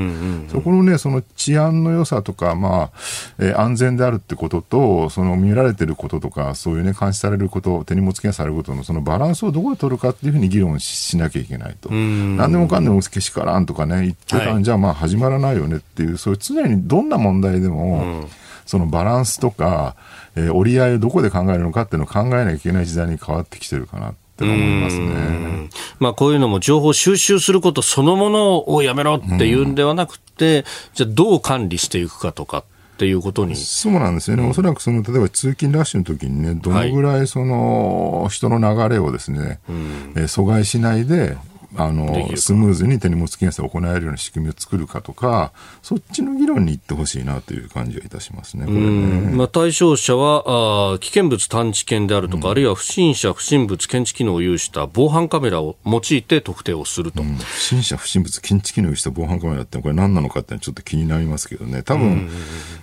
[0.50, 2.92] そこのねその治安の良さとか、まあ
[3.40, 11.90] えー、安全であるってこととその見られてることとかそういうね監視されること手荷物検査されることのそのバランスをどこで取るかっていうふうに議論しなきゃいけないと。
[11.92, 18.28] 何でもかんでもけしからんとかね、言ってたん、はい、じゃあまあ始まらないよねっていう、そういう常にどんな問題でも、
[18.66, 19.96] そのバランスとか、
[20.36, 25.70] えー、折り合いをどこで考えるのかっていうのを考えなきゃいけない時代に変わってきてるかなって思いますね。
[26.00, 32.64] まあこういうのも情報収集することそのものをやめろっていうんではなくて、じゃあどう管理していくかとかっ
[32.98, 33.56] ていうことに。
[33.56, 41.38] そうなんですよね、うん、おそらくその例えば通勤ラッシュの時にね、どのぐらいその人の流れをですね、はい、えー、阻害しないで、
[41.76, 49.32] あのスムーズに手荷物検査を行えるような仕組みを作るかとか、そっちの議論に行ってほしいなという感じがいたしますね、これね。
[49.32, 62.30] まあ、対象者はあ危険物探知犬であるとか、うん、あるいは不審者、不審物検知機能を有した防犯カメラを用いて特定をすると、うん、不審者、不審物検知機能を有した防犯カメラって、これ、何なのかってちょっと気になりますけどね、多分、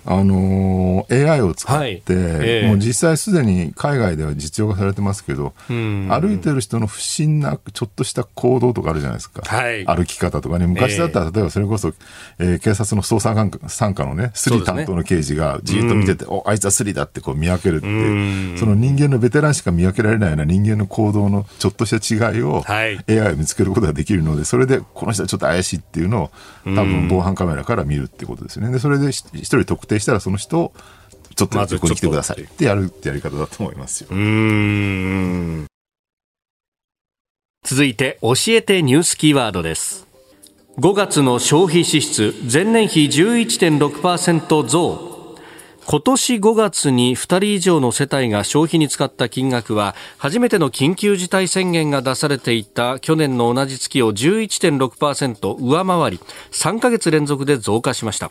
[0.07, 2.03] あのー、AI を使って、はい。
[2.09, 9.43] えー、もう実際すでに海外では実用化されてますけど、歩いてる人の不審なちょっとした行動とかあるじゃないですか。
[9.45, 9.85] はい。
[9.85, 11.93] はい、歩き方とかね、昔だったら、例えばそれこそ、
[12.39, 13.35] えー、警察の捜査
[13.69, 26.31] 参加のね、スリ担当の刑事がじっと見てて、ね、お、あいつはスリだってこう見分けるって、その人間のベテランしか見分けられないような人間の行動のちょっとした違いを、はい、AI を見つけることができるので、それでこの人はちょっと怪しいっていうのを、
[26.65, 28.73] 多分防犯カメラから見るってことですよね。
[28.73, 30.73] で、それで一人特定したらその人を、
[31.35, 34.09] ちょっと横に来てくださいってやるってやり方だと思いますよ。
[34.11, 35.67] うん
[37.63, 40.07] 続いて教えてニュースキーワードです。
[40.79, 45.18] 5月の消費支出前年比11.6%増。
[45.91, 56.21] 今年5月に2人以上の世帯が消費に使った金額は初めての緊急事態宣言が出されていた去年の同じ月を11.6%上回り
[56.51, 58.31] 3ヶ月連続で増加しました。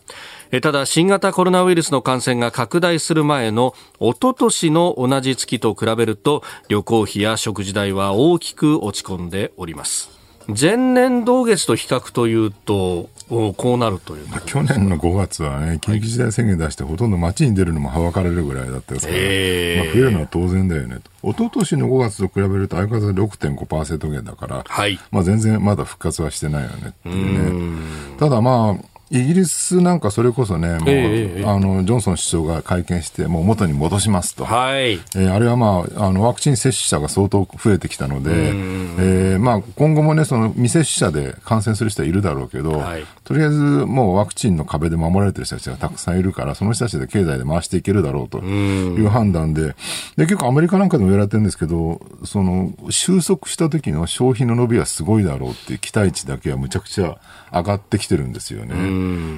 [0.62, 10.12] ただ新型コロナウイルスの感染が拡大する前のおととしの同じ月と比べると旅行費や食事代は大きく落ち込んでおります。
[10.48, 21.30] 前年同月と比較というとこうなるという去年の5月はね、緊急事態宣言出して、ほとんど街に出るのもはばかれるぐらいだったですから、えー、まあ、増えるのは当然だよねと。
[21.30, 28.18] 一昨年の5月と比べると相変わらず6.5%減だから、はい、まあ全然まだ復活はしてないよねっていうね。
[28.18, 34.43] ただまあ、イギリスなんかそれこそね、もう、えー、あの、ジョンソン首相が会見して、もう元に戻しますと。
[34.43, 34.93] はい。
[34.93, 49.76] えー、あれはまあ、あの、ワクチン接種者が相当増えてきたので、えー、まあ、今後もね、その未接種者で感染する人はいるだろうけど、はい、とりあえずもうワクチンの壁で守られてる人たちがたくさんいるから、その人たちで経済で回していけるだろうという判断で、
[50.17, 57.17] で、結構アメリカなんかでも言われてるんですけど、その、収束した時の消費の伸びはすごいだろうっていう期待値だけはむちゃくちゃ
[57.54, 58.76] 上がってきてるんですよね。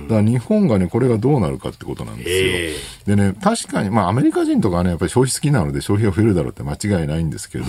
[0.07, 2.35] だから日本がね、これがどうなるかってことなんですよ。
[2.35, 7.65] えー、でね、確かに、まあアメリカ人とかね、やっぱり消費好きなので消費が増えるだろうって間違いないんですけど、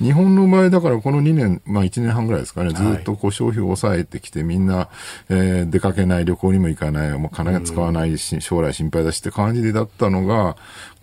[0.00, 4.88] 日本の場合だからこの2年、まあ1年半ぐらいですかね、ずっとこう消費を抑えてきて、みんな、
[5.28, 10.56] えー、出かけない、旅行にも行かない、もう金が使わないし、将来心配だしって感じでだったのが、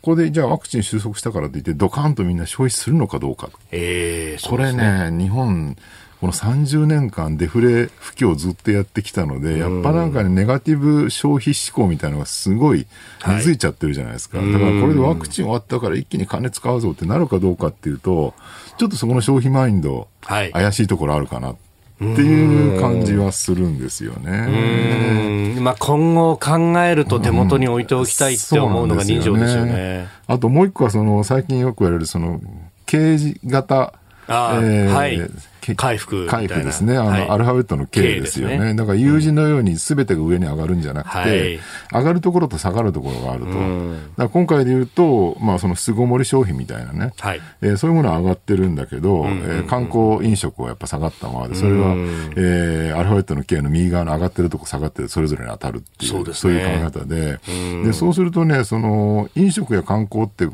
[0.03, 3.49] ここでじゃあワクチン収束したからといって、ドカンとみんな消費するのかどうか。
[3.71, 5.77] えー、これね、日本、
[6.23, 12.87] この30年間デフレ不況をずっとやってきたので、やっぱなんかね、ネガティブ消費志向みたいなのがすごい
[13.27, 14.37] 根付いちゃってるじゃないですか。
[14.37, 18.33] はい、だからこれでワクチン終わったから一気に金使うぞってなるかどうかっていうと、
[18.77, 21.55] ちょっとそこの消費マインド、はい、怪しいところあるかなっ
[21.97, 25.59] ていう感じはするんですよね。
[25.59, 29.71] まあ、今後考えると手元に置いておきたいって思うのが人情ですよね。
[29.71, 32.39] よねあともう一個はその最近よく言われるその
[32.85, 33.95] 刑事型
[34.27, 35.29] あえー、はい。
[35.75, 36.97] 回復回復ですね。
[36.97, 38.57] あの、はい、アルファベットの K ですよね。
[38.57, 43.51] ねだから U 字のように全てが上に上がるんじゃなくて、うん、上がるところと下がるところがあると。
[43.51, 57.39] うん、だ今回で言うと、まあその巣ごもり消費みたいなね、はい、えー、そういうものは上がってるんだけど、うんうんうん、えー、観光飲食はやっぱ下がったままで、それは、うん、えー、アルファベットの K の右側の上がってるとこ下がってるそれぞれに当たるっていう、そう、ね,、いう考え方で、
[57.85, 60.47] で、そうするとね、その飲食や観光って、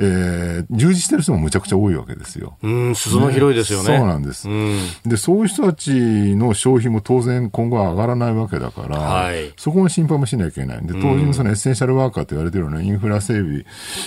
[0.00, 2.56] えー、従事してる人もむちゃくちゃ多いわけですよ。
[2.62, 3.98] うん、裾野広いですよね。
[3.98, 4.78] そうなんです、うん。
[5.04, 5.90] で、そういう人たち
[6.36, 10.86] の消費も当然今後は上がらないわけだから、はい、そこの心配もしなきゃいけない。
[10.86, 13.64] で、当然そのエッセンシャルワーカーと言われてるようなインフラ整備に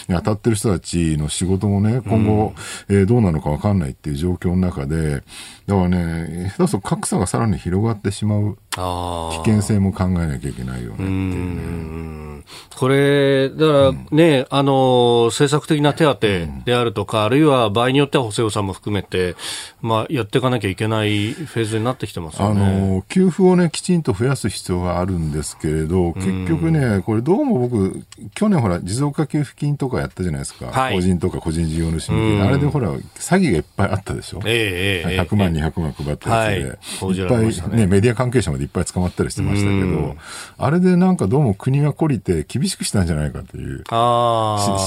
[0.07, 2.53] 当たってる人たちの仕事もね、今後、
[2.87, 5.23] うん、えー、どうなのかわかんないっていう状況の中で、
[5.67, 12.43] だからね、下手すと格差がさらに広がってしまう危険性も考えなきゃいけないよねっていうね。
[12.77, 19.35] これ、だからね、うん、あの、政策的な手当であるとか、あるいは場合によっては補正予算も含めて、
[19.81, 22.65] まあ、やっていかなきゃいけないフェーズになってきてますよね。
[22.65, 28.01] あの、給付をね、きちんと増やす必要があるんですけれど、結局ね、これどうも僕、
[28.33, 30.67] 去年ほら、持続化給付金とかやったじゃないですか。
[30.67, 32.41] はい、個人とか個人事業主向けに。
[32.41, 34.41] あれでほら、詐欺がいっぱいあったでしょ。
[34.45, 37.05] ええー、100万、200万配ったやつで。
[37.05, 40.15] はい、いっぱいね、メディア関係者までいっぱい捕まったりしてましたけど、
[40.57, 43.83] あれでなんかどうも国が懲りて厳しくしたんじゃないかという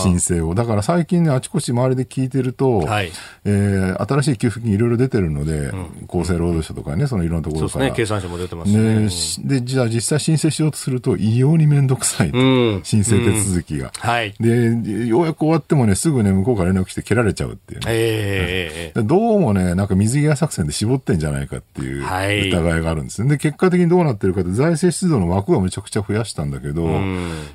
[0.02, 0.54] 申請を。
[0.54, 3.10] だから最近ね、あちこち周りで聞いてると、はい、
[3.44, 7.86] えー、新しい給付金いろいろ出てるので、うん、厚生労働省とかね、そのいろんなところから。
[7.86, 9.08] ね、経産省も出てますね。
[9.48, 12.40] で、じゃあ実際申請しようとすると、異様にめんどくさいと、う
[12.76, 14.10] ん、申請手続きが、うん。
[14.10, 14.34] はい。
[14.38, 17.86] で、ようやく終わってもね、すぐね、向こうから連絡して蹴られちゃうっていうね。
[17.88, 23.30] えー、どうもね、なんか水際作戦で絞ってんじゃないかっていう疑いがあるんですね。
[23.30, 26.88] で、結果的にどうなってるかって、財政出動の枠はめちゃくちゃ増やしたんだけど、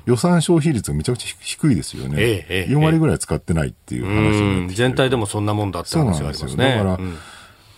[0.06, 2.16] 予算消費率がめちゃくちゃ低いですよね。
[2.18, 6.76] ええ4割ぐらい使ってないっていう話に全体でもそんなもんだって話がありますね。
[6.76, 7.16] だから、うん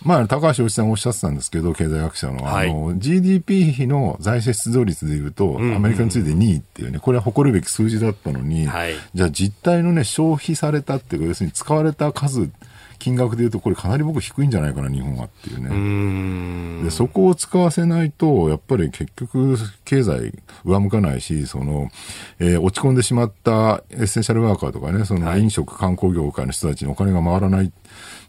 [0.03, 12.49] まあ、高橋洋一さんおっしゃってたんですけど、経済学者の、はい、あの、GDP 比の財政出動率でいうと、アメリカについて2位っていうね、これは誇るべき数字だったのに、はい、じゃあ実態のね、消費されたっていうか、要するに使われた数、
[13.03, 16.83] 金額でいうと、これかなり僕低いんじゃないかな、日本はっていうね。
[16.85, 20.31] で、そこを使わせないと、やっぱり結局、経済
[20.63, 21.89] 上向かないし、その、
[22.39, 27.73] えー、落ち込んでしまったエッセンシャルワーカーとかね、その飲食観光業界の人たちにお金が回らない。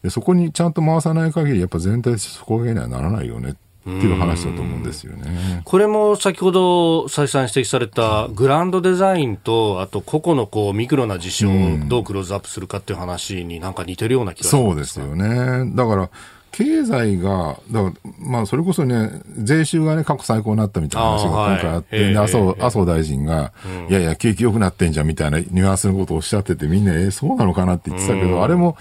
[0.03, 3.55] でそこにちゃんと回さない限り、やっぱ全体底上げにはならないよねっ
[3.85, 5.63] ていう話だと思うんですよね。
[5.65, 11.53] これも先ほど再三指摘されたグランドデザインと、あと個々のこうミクロな事象を
[11.89, 15.71] どうクローズアップするかっていう話になんか似てるような気がします、そうですよね。
[15.75, 16.11] だから、
[16.55, 28.77] 経済が、だから、まあ、それこそね、税収がね、過去最高になったみたいな話が今回あって、はい、麻生、麻生大臣が、うん、いやいや、景気良くなってんじゃんみたいなニュアンスのことをおっしゃってて、みんな、えー、そうなのかなって言ってたけど、うん、あれも、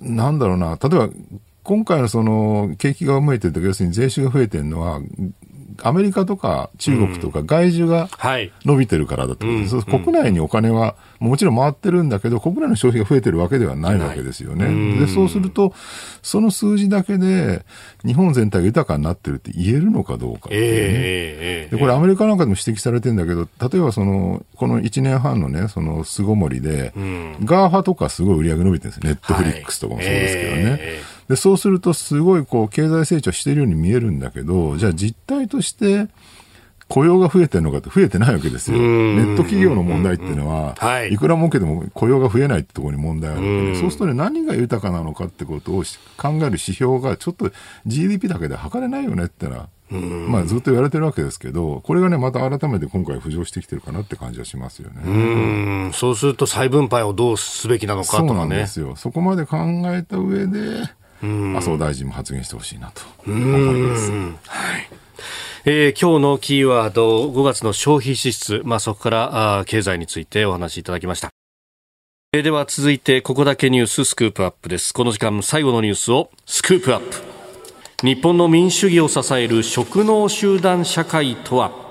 [0.00, 1.08] なんだろうな、例えば、
[1.64, 5.00] 今回のその、景気が動いてると要するに税収が増えてるのは、
[5.82, 8.08] アメリカとか中国とか外需が
[8.64, 15.00] 伸びてるからだと、うんはい、国内にお金はもちろん回ってるんだけど、国内の消費が増えてるわけではないわけですよね。
[15.00, 15.74] で、そうすると、
[16.22, 17.64] その数字だけで
[18.04, 20.68] 日本全体が豊かになってるって言えるのかどうかっていうね。
[20.68, 30.70] えー、で、これアメリカなんかでも指摘されてるんだけど、例えばその、この1年半のね、その巣ごもりで、うん、 GAFA とかすごい売り上げ伸びてるんですネットフリックスとかもそうですけどね。
[30.70, 36.08] はいえーで、そうするとすごいこう経済成長してるように見えるんだけど、じゃあ実態として
[36.88, 38.78] 雇用が増えてるのかって増えてないわけですよ。
[38.78, 45.82] ネット企業の問題っていうのは、はい、いくら儲けても雇用が増えないってところに問題があるわけで、そうするとね、何が豊かなのかってことを
[46.16, 47.50] 考える指標がちょっと
[47.86, 55.02] GDP だけで測れないよねってのは、まあずっと言われてるわけですけど、これがね、また改めて今回浮上してきてるかなって感じはしますよね。
[55.04, 55.10] う
[55.88, 58.28] んそうすると再分配をどうすべきなのかとかね。
[58.28, 58.96] そうなんですよ。
[58.96, 60.60] そこまで考えた上で、
[61.24, 64.10] 麻生大臣も発言してほしいなと思います。
[64.10, 65.04] はい
[65.66, 71.30] えー、今日のキーワード5月の消費支出、まあ、そこからあ経済についてお話しいただきました。
[72.34, 74.92] えー、では続いてここだけニューススクープアップです。
[74.92, 77.16] この時間最後のニュースをスクープアップ。
[78.02, 81.83] 日本の民主主義を支える職能集団社会とは？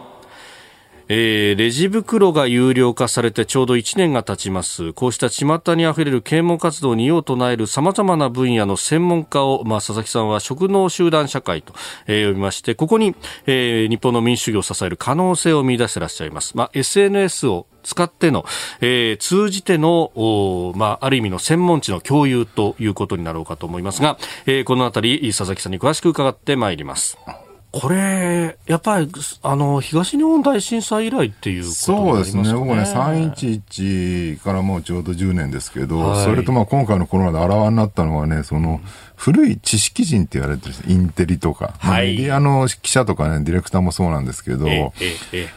[1.08, 11.74] えー、レジ袋が有料化されてちょうど1年が経ちますこうした巷にあふれる啓蒙活動に異を唱えるさまざまな分野の専門家を、まあ、佐々木さんは職能集団社会と、
[12.08, 18.46] えー、呼びましてここに、えー、日本の民主主義を支える可能性を見出してらっしゃいます、まあ、SNS を使っての、
[18.82, 27.18] えー、通じての、まあ、ある意味の専門知の共有ということになろうかと思いますが、えー、このあたり佐々木さんに詳しく伺ってまいります。
[27.74, 29.10] これ、やっぱり、
[29.42, 32.44] あの、東日本大震災以来っていうことになりますかね。
[32.44, 32.60] そうですね。
[32.60, 38.80] 僕ね、311からもうちょうど10年ですけど、はい、それとまあ今回のコロナであらわになったのはね、その、
[39.16, 44.92] 古い知識人って言われてるインテリとか、はい、メディアの記者とかね、ディレクターもそうなんですけど、ええ
[45.34, 45.50] え、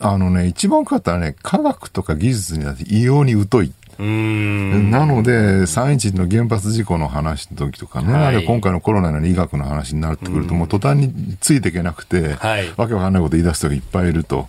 [0.00, 3.72] あのね、一番多かったらね、科学とか技術に異様に疎い。
[3.98, 14.48] なので、311の原発事故の話の時とかね、はい、今回のコロナの医学の話になってくると、もう途端についていけなくて、はい、わけわかんないこと言い出す人がいっぱいいると。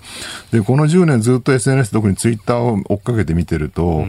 [0.52, 4.06] で、この10年ずっと SNS、特にツイッターを追っかけて見てると、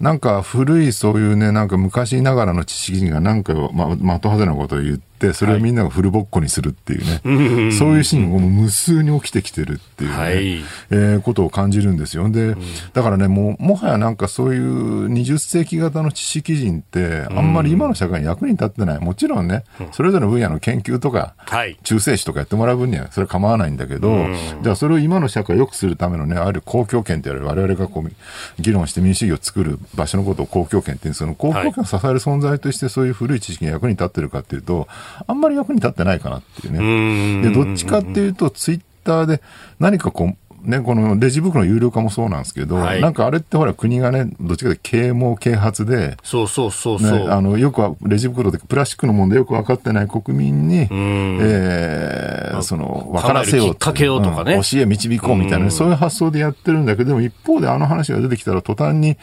[0.00, 10.58] なんか古いそういうね、なんか昔ながらの知識人がなんかま、的外れなことを言って、、それをみんながフルボッコにするっていうね、はい、そういうシーンが無数に起きてきてるっていうね、はい、
[10.90, 12.30] えー、ことを感じるんですよ。
[12.30, 12.54] で、
[12.92, 19.00] だからね、もう、もはやなんかそういう20世紀型の知識人って、あんまり今の社会に役に立ってない。
[19.00, 24.26] もちろんね、それぞれの分野の研究とか、はい、中世史とかやってもらう分には、それは構わないんだけど、
[24.62, 34.86] じゃあそれを今の社会を良くするためのね、ある公共権って言われる我々がこう、議論して民主主義を作る場所のことを公共権って言うんですけど、公共権を支える存在としてそういう古い知識が役に立ってるかっていうと、
[35.26, 37.48] あんまり役に立ってないかなっていうね。
[37.48, 39.42] で、どっちかっていうと、ツイッターで
[39.78, 53.68] 何かこう、ね、このレジ袋の有料化もそうなんですけど、はい、なんかあれってほら国がね、どっちかで啓蒙啓発で、そうそうそうそう、ね、あの、よくはレジ袋でプラスチックの問題よく分かってない国民に、えー、その、分からせよう。
[53.70, 59.18] きっかけようとかね、うん、教え導こうみたいな、そういう発想でやってるんだけど、でも一方であの話が出てきたら途端に、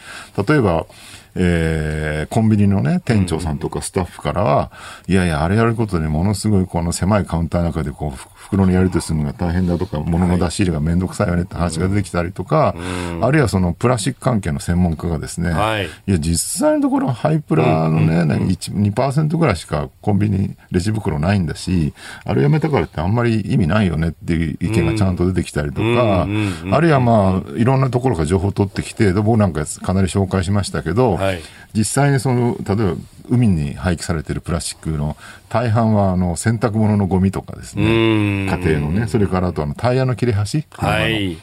[0.48, 0.86] 例えば、
[1.34, 4.70] えー、コンビニのね、店長さんとかスタッフからは、
[5.08, 12.74] いやいや、あれやることでものすごいこの狭いカウンターの中でこう、袋のやり取りするのが大変だとか、物の出し入れがめんどくさいよねって話が出てきたりとか、
[13.20, 26.26] あるいはそのプラスチック関係の専門家がですね、はい、いや、実際のところハイプラのね、2%ぐらいしかコンビニレジ袋ないんだし、あれやめたからってあんまり意味ないよねっていう意見がちゃんと出てきたりとか、
[26.70, 31.40] あるいはまあ、いろんなところから情報を取ってきて、僕なんかかなり紹介しましたけど、はい、
[31.72, 32.94] 実際にその、例えば
[33.30, 35.16] 海に廃棄されているプラスチックの
[35.48, 41.36] 大半はあの洗濯物のゴミとかですね、家庭のね、それからあとあのタイヤの切れ端、はい、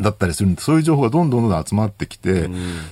[0.00, 2.48] だったりするんで、そういう情報がどんどんどんどん集まってきて、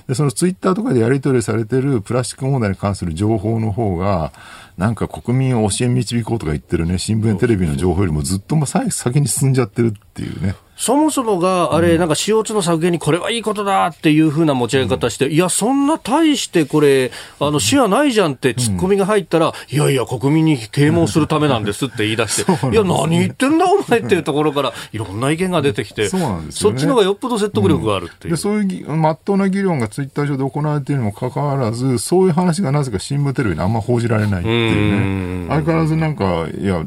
[0.07, 4.31] で、そのツイッターとかでやり取りされてるプラスチック問題に関する情報の方が、
[4.77, 10.55] なんか国民を教え導こうとか言ってるね、新聞やテレビの情報よりもずっとも先に進んじゃってるっていうね。
[10.75, 28.35] そもそもが、あれ、なんか CO2 の削減にこれはいいことだっていうふうな持ち上げ方して、いや、そんな大してこれ、あの、視野ないじゃんってツッコミが入ったら、いやいや、国民に啓蒙するためなんですって言い出して、いや、何言ってんだお前っていうところから、いろんな意見が出てきて、そっちの方がよっぽど説得力があるっていう。
[28.35, 35.47] でそういうまっとうな議論がツイッター上で行われているにもかかわらず、そういう話がなぜか新聞テレビにあんま報じられないっていうね。
[35.47, 36.83] 相変わらずなんか、いや、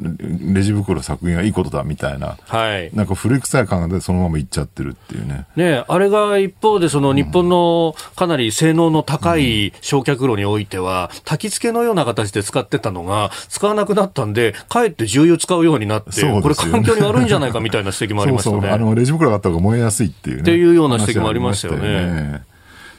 [0.53, 5.47] レジ袋削減はいいことだみたいな、はい、なんか古臭い感でそのままいっちゃちゃってるっていうね。
[5.57, 18.57] ねあれが一方で、その日本のかなり性能の高い焼却炉においては、焚き付けのような形で使ってたのが、使わなくなったんで、かえって重油使うようになって、ね、これ環境に悪いんじゃないかみたいな指摘もありましたね。
[18.59, 20.43] そうそうあのレジ袋があった方が燃えやすいっていうね。
[20.43, 22.43] っていうような指摘もありましたよね。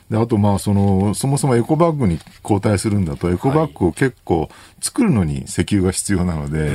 [0.09, 4.49] であとまあその、そもそもエコバッグに交代するんだと、エコバッグを結構
[4.81, 6.69] 作るのに石油が必要なので、はい、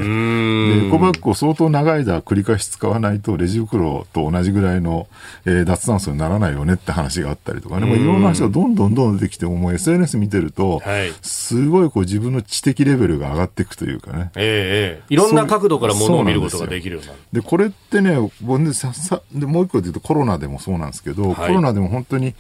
[0.81, 5.09] でエコバッグを相当長い間繰り返し使わないと、レジ袋と同じぐらいの、
[5.47, 14.31] えー、脱炭素にならないよねって話があったりとかね、もういろんな話がどんどんどんどん出てきて、もう SNS 見てると、はい、すごいこう自分の知的レベルが上がっていくというかね。
[14.37, 17.19] ええー、いろんな角度からものを見ることができるようになる。
[17.33, 22.35] でこれってね、もう一個で言うとコロナでもそうなんですけど、はい、コロナでも本当に、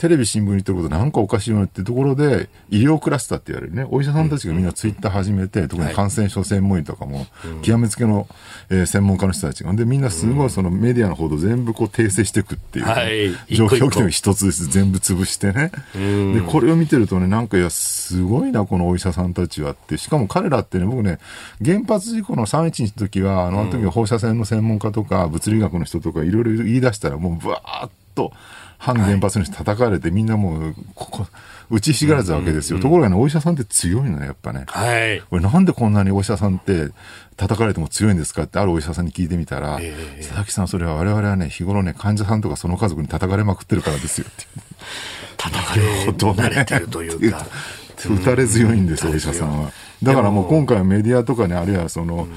[0.00, 7.26] テレビ、新聞に言ってることなんかおかしいよねってところで、医療クラスターって言われるね、お医者さんたちがみんなツイッター始めて、特に感染症専門医とかも、
[7.60, 8.26] 極めつけの、
[8.70, 15.70] えー、専門家の人たちが、で、みんなすごいそのメディアの報道全部こう訂正していくっていう、ね、はい、状況を一つずつ全部潰してね。
[15.92, 19.98] で、これを見てるとね、なんかいや、すごいな、このお医者さんたちはって。
[19.98, 21.18] しかも彼らってね、僕ね、
[21.62, 28.32] 原発事故の311の時は、あの時は放射線の専門家とか、物理学の人とかいろいろ言い出したら、もうブワーッと、
[28.80, 31.26] 反原発の人叩かれて、みんなもう、ここ、
[31.68, 32.80] 打ちひしがらずわけですよ。
[32.80, 34.64] ところがね、お医者さんって強いのね、やっぱね。
[34.68, 35.20] はい。
[35.20, 36.88] これなんでこんなにお医者さんって
[37.36, 44.46] 叩かれても強いんですかってあるお医者さんに聞いてみたら、えー、佐々木さん、それは我々はね、日頃ね、患者さんとかその家族に叩かれまくってるからですよって。
[45.36, 47.46] 叩かれ慣れてるというか。
[48.08, 49.72] 打たれ強いんですよ、お医者さんは。
[50.02, 52.28] だからもう今回はメディアとかね、あるいはその、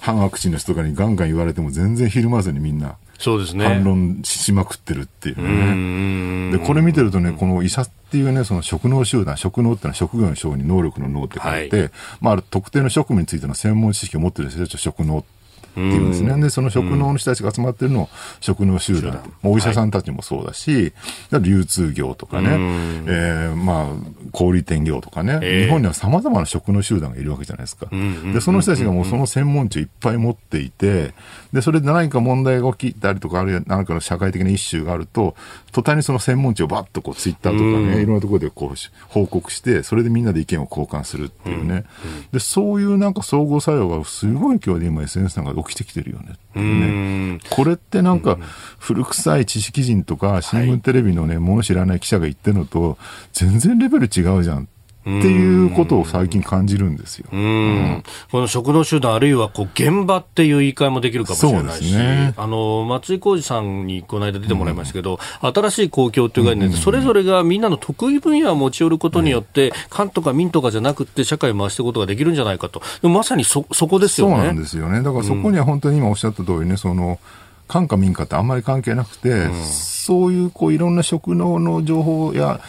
[0.00, 2.96] 反ワクチンの人とかにガンガン言われても全然ひるまずにみんな。
[3.22, 3.64] そうですね。
[3.64, 6.58] 反論しまくってるっていうね。
[6.58, 15.41] で、これ見てるとね、この医者っていうね、その職能集団、職能ってのは職業の職に能力の能って書いて、はい、まあ、ある特定の職務についての専門知識を持ってる人たちは職能って
[15.76, 16.10] いうん。
[16.10, 16.40] ですね。
[16.40, 18.08] で、その職能の人たちが集まってるのを
[18.40, 19.20] 職能集団。
[19.42, 20.92] お医者さんたちもそうだし、
[21.30, 23.86] はい、流通業とかね、えー、まあ、
[24.32, 27.86] 小売店業とかね、えー、日本には様々な職能集団がいるわけじゃないですか。
[28.32, 31.14] で、その人たちがもうその専門知をいっぱい持っていて、
[31.52, 35.34] で、それで何か問題が起きたりとか、あるいは何かの社会的なイシューがあると、
[35.72, 37.64] 途端にその専門知をバッとこう、ツイッターとか
[37.94, 38.76] ね、いろんなところでこう、
[39.08, 41.84] 報告して、それでみんなで意見を交換するっていうね。
[42.32, 47.38] で、そういうなんか総合作用がすごい今日で今 SNS なんか起きてきてるよねね。
[47.50, 48.38] これってなんか
[48.78, 52.98] 古臭い知識人とか新聞テレビのね、もの知らない記者が言ってるのと
[53.32, 54.68] 全然レベル違うじゃん
[55.08, 57.26] っっていうことを最近感じるんですよ。
[57.32, 74.36] うん、この職能集団、あるいはこう現場っていう言い換えもできるかもしれないし、ね、あの松井浩二さんにこの間出てもらいましたけど、うん、新しい公共という概念で、それぞれがみんなの得意分野を持ち寄ることによって、官とか民とかじゃなくて、社会を回していくことができるんじゃないかと、まさにそそこですよね。
[74.36, 75.02] そうなんですよね。
[75.02, 77.18] だからそこには本当に今おっしゃった通りね、その
[77.66, 82.60] 官か民かってあんまり関係なくて、うん、そういうこういろんな職能の情報や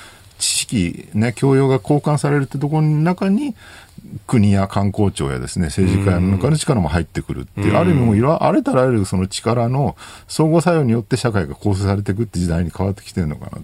[0.44, 3.56] 知識、ね、教養が交換されるってところの中に、
[4.28, 9.96] 国や観光庁やですね、政治家の中の力も入ってくるっていう、ある意味もいろあれたらあるその力の
[10.28, 13.62] 相互作用によって社会が構成されていくって時代に変わってきてるのかな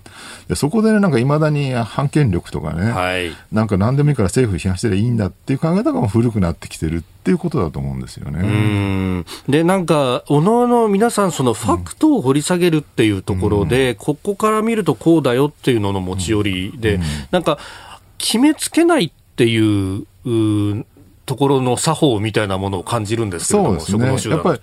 [0.48, 9.26] でそこでね、なんかいまだに反権力とかね、はい、なんか何でもいいから政府批判してりゃいいんだっていう考え方が古くなってきてるっていうことだと思うんですよね。
[9.48, 17.60] で、なんか、おのおの皆さん、そのファクトを掘り下げるっていうところで、うん、ここから見るとこうだよっていうのの持ち寄りで、ん、なんか、
[18.18, 24.60] 決めつけないっていうところの作法みたいなものを感じるんですけれども、そうですね、やっぱり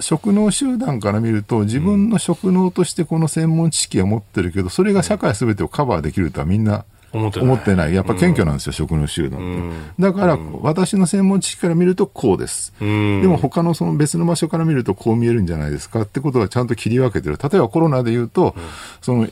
[0.00, 6.84] 職能集団から見ると、自分の職能としてこの専門知識は持ってるけど、それが社会すべてをカバーできるとはみんな
[7.14, 7.48] 思ってない。
[7.48, 7.94] 思ってない。
[7.94, 9.46] やっぱ謙虚なんですよ、うん、集団って。
[9.46, 12.72] うん、だから、私の専門知識から見るとこうです。
[12.80, 17.38] うん、でも他のその別の場所から見るとこう見えるんじゃないですかってことはちゃんと切り分けてる。
[17.42, 18.54] 例えばコロナで言うと、
[19.00, 19.28] その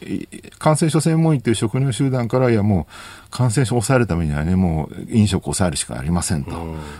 [0.59, 6.53] 感染症専門医っていう職能集団から、いやもう感染症を抑えるためにはね、もう飲食を抑えるしかありませんと。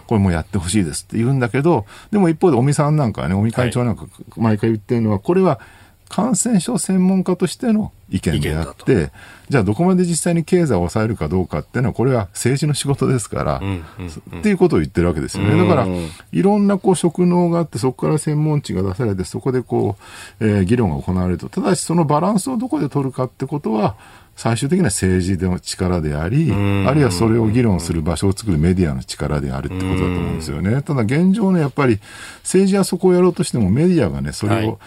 [0.07, 4.07] これもやってほしいですって言うんだけど、でも一方で尾身さんなんかはね、尾身会長なんか
[4.37, 5.61] 毎回言ってるのは、これは
[6.09, 9.11] 感染症専門家としての意見であって、
[9.49, 13.85] じゃあどこまで実際に経済を抑えるかどうかっていうのは、これは政治の仕事ですから、うんうん
[14.33, 15.57] うん、っていうことを言ってるわけですよね。
[15.57, 15.87] だから、
[16.33, 19.97] いろんなこう職能があって、そこから専門知が出されて、そこでこ
[20.41, 21.49] う、えー、議論が行われると。
[21.49, 23.97] ただし、そのバランスをどこで取るかってことは、
[24.37, 30.83] 最終的には政治の力であり、あるいはそれを議論する場所を作るメディアの力であるってことだと思うんですよね。
[30.83, 32.01] ただ現状ね、やっぱり
[32.43, 34.79] 政治はそこをやろうとしてもメディアがね、それを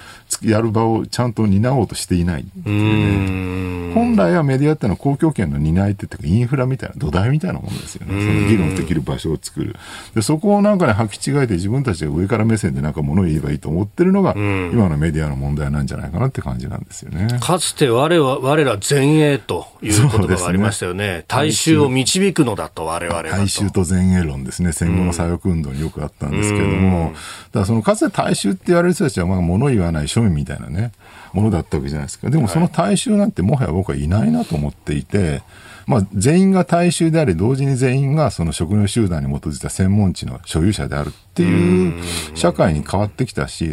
[0.42, 3.94] やる場をちゃんと担おうとしていないっていうね。
[3.94, 8.12] 本来はメディアってのは公共権の担い手っていうかインフラみたいな土台みたいなものですよね。
[8.26, 9.76] その議論できる場所を作る。
[10.14, 17.40] で、そこをなんかね、履き違えて自分たちが上から目線でなんか物を言えばいいと思ってるのが、今のメディアの問題なんじゃないかなって感じなんですよね。
[17.40, 21.08] かつて我は、我ら前衛という言葉がありましたよね。
[21.18, 24.72] ね大衆を導くのだと、我々大衆と前衛論ですね。
[24.72, 30.92] 戦後の左翼運動によくあったんですけども、だからそのかつて大衆って言われる人たちは、まあ物言わない庶民みたいなね、
[31.34, 32.30] ものだったわけじゃないですか。
[32.30, 35.42] でもその大衆なんてもはや僕はいないなと思っていて、
[35.88, 43.72] まあ、全員が大衆であり、同時に全員がその職業集団に基づいた専門知の所有者であるっていう社会に変わってきたし、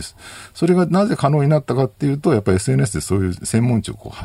[0.53, 4.17] それがなぜ可能になったかっていうと、やっぱり SNS でそういう専門知をこう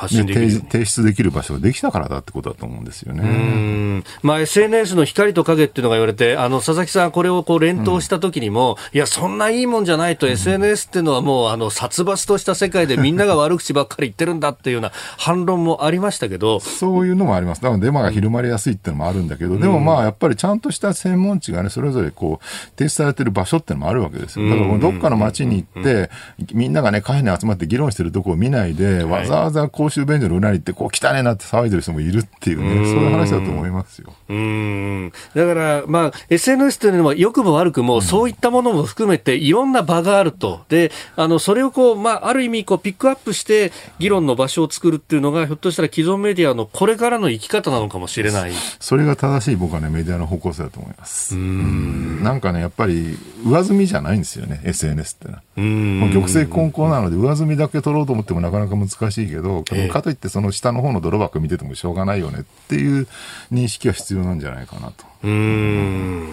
[0.00, 4.02] 発信できる、ね、提出できる場所ができたからだってことだと思うんですよね。
[4.22, 22.44] まあ、SNS の光と影っていうのが言われて、あの佐々木さん、これをこう連投した時にも、うん、いや、そんないいもんじゃないと、うん、SNS っていうのはもうあの殺伐とした世界でみんなが悪口ばっかり言ってるんだっていうような反論もありましたけど、そういうのもあります、だからデマが広まりやすいっていうのもあるんだけど、でもまあ、やっぱりちゃんとした専門知がね、それぞれこう
[22.78, 24.48] 提出されてる場所っていうのもあるわけですよ。
[24.48, 26.10] だからどっかの街に行って、
[26.54, 34.12] みんながね、カフェに集まって議論してるとこを見ないで、わざわざ公衆便所の裏に行って、こう汚ねなって騒いでる人もいるっていうね、うそういう話だと思いますよ。
[34.28, 40.60] うんだから、まあ、SNS というのは良くも悪くも、うん、そういったものも含めていろんな場があると。
[40.68, 48.52] で、あの、それをこう、まあ、ある意味、こう、ピックアップして議論の場所を作るっていうのが、ひょっとしたら既存メディアのこれからの生き方なのかもしれない。
[48.78, 51.34] それが正しい僕はね、メディアの方向性だと思います。
[51.34, 55.42] うんなんかね、やっぱり、上積みじゃないんですよね、SNS ってのは。
[55.56, 63.06] うん玉石混交なので、上積みだけ取ろうと思ってもなかなか難しいけど、えー、かといってその下の方の泥箱見ててもしょうがないよねっていう
[63.52, 65.04] 認識は必要なんじゃないかなと。
[65.24, 66.32] うん。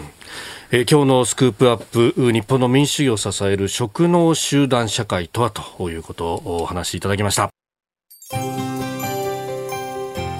[0.70, 7.50] えー、今日のスクープアップ日本の民主主義を支える職能集団社会とはということをお話しいただきました。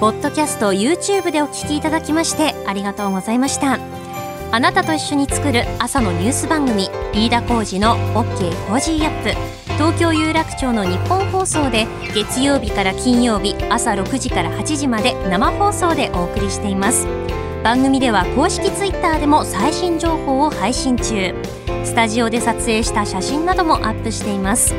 [0.01, 4.08] ポッドキャスト YouTube でお聞きいただきましてありがとうございました
[4.51, 9.31] あなたと一緒に作る朝のニュース番組飯田浩二の OK コージーアップ。
[9.75, 17.07] 東京有楽町のニッポン放送で月曜日から金曜日朝6時から8時まで生放送でお送りしています。
[17.63, 21.35] 番組では公式 Twitter でも最新情報を配信中。
[21.85, 24.75] スタジオで撮影した写真などもアップしています。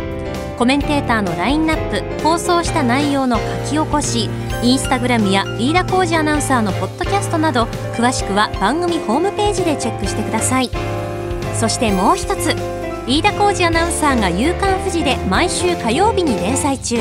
[0.58, 4.30] コメンテーターのラインナップ放送した内容の書き起こし
[4.62, 7.64] インスタグラムや飯田浩二アナウンサーのポッドキャストなど
[7.96, 10.70] 詳しくは番組ホームページでチェックしてください。
[11.56, 12.56] そしてもう一つ
[13.08, 16.98] 飯田浩二アナウンサーが「夕刊富士」で毎週火曜日に連載中。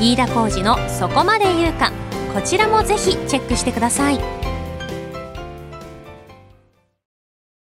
[0.00, 1.92] 飯田浩二の「そこまで言うか」
[2.34, 4.47] こちらもぜひチェックしてください。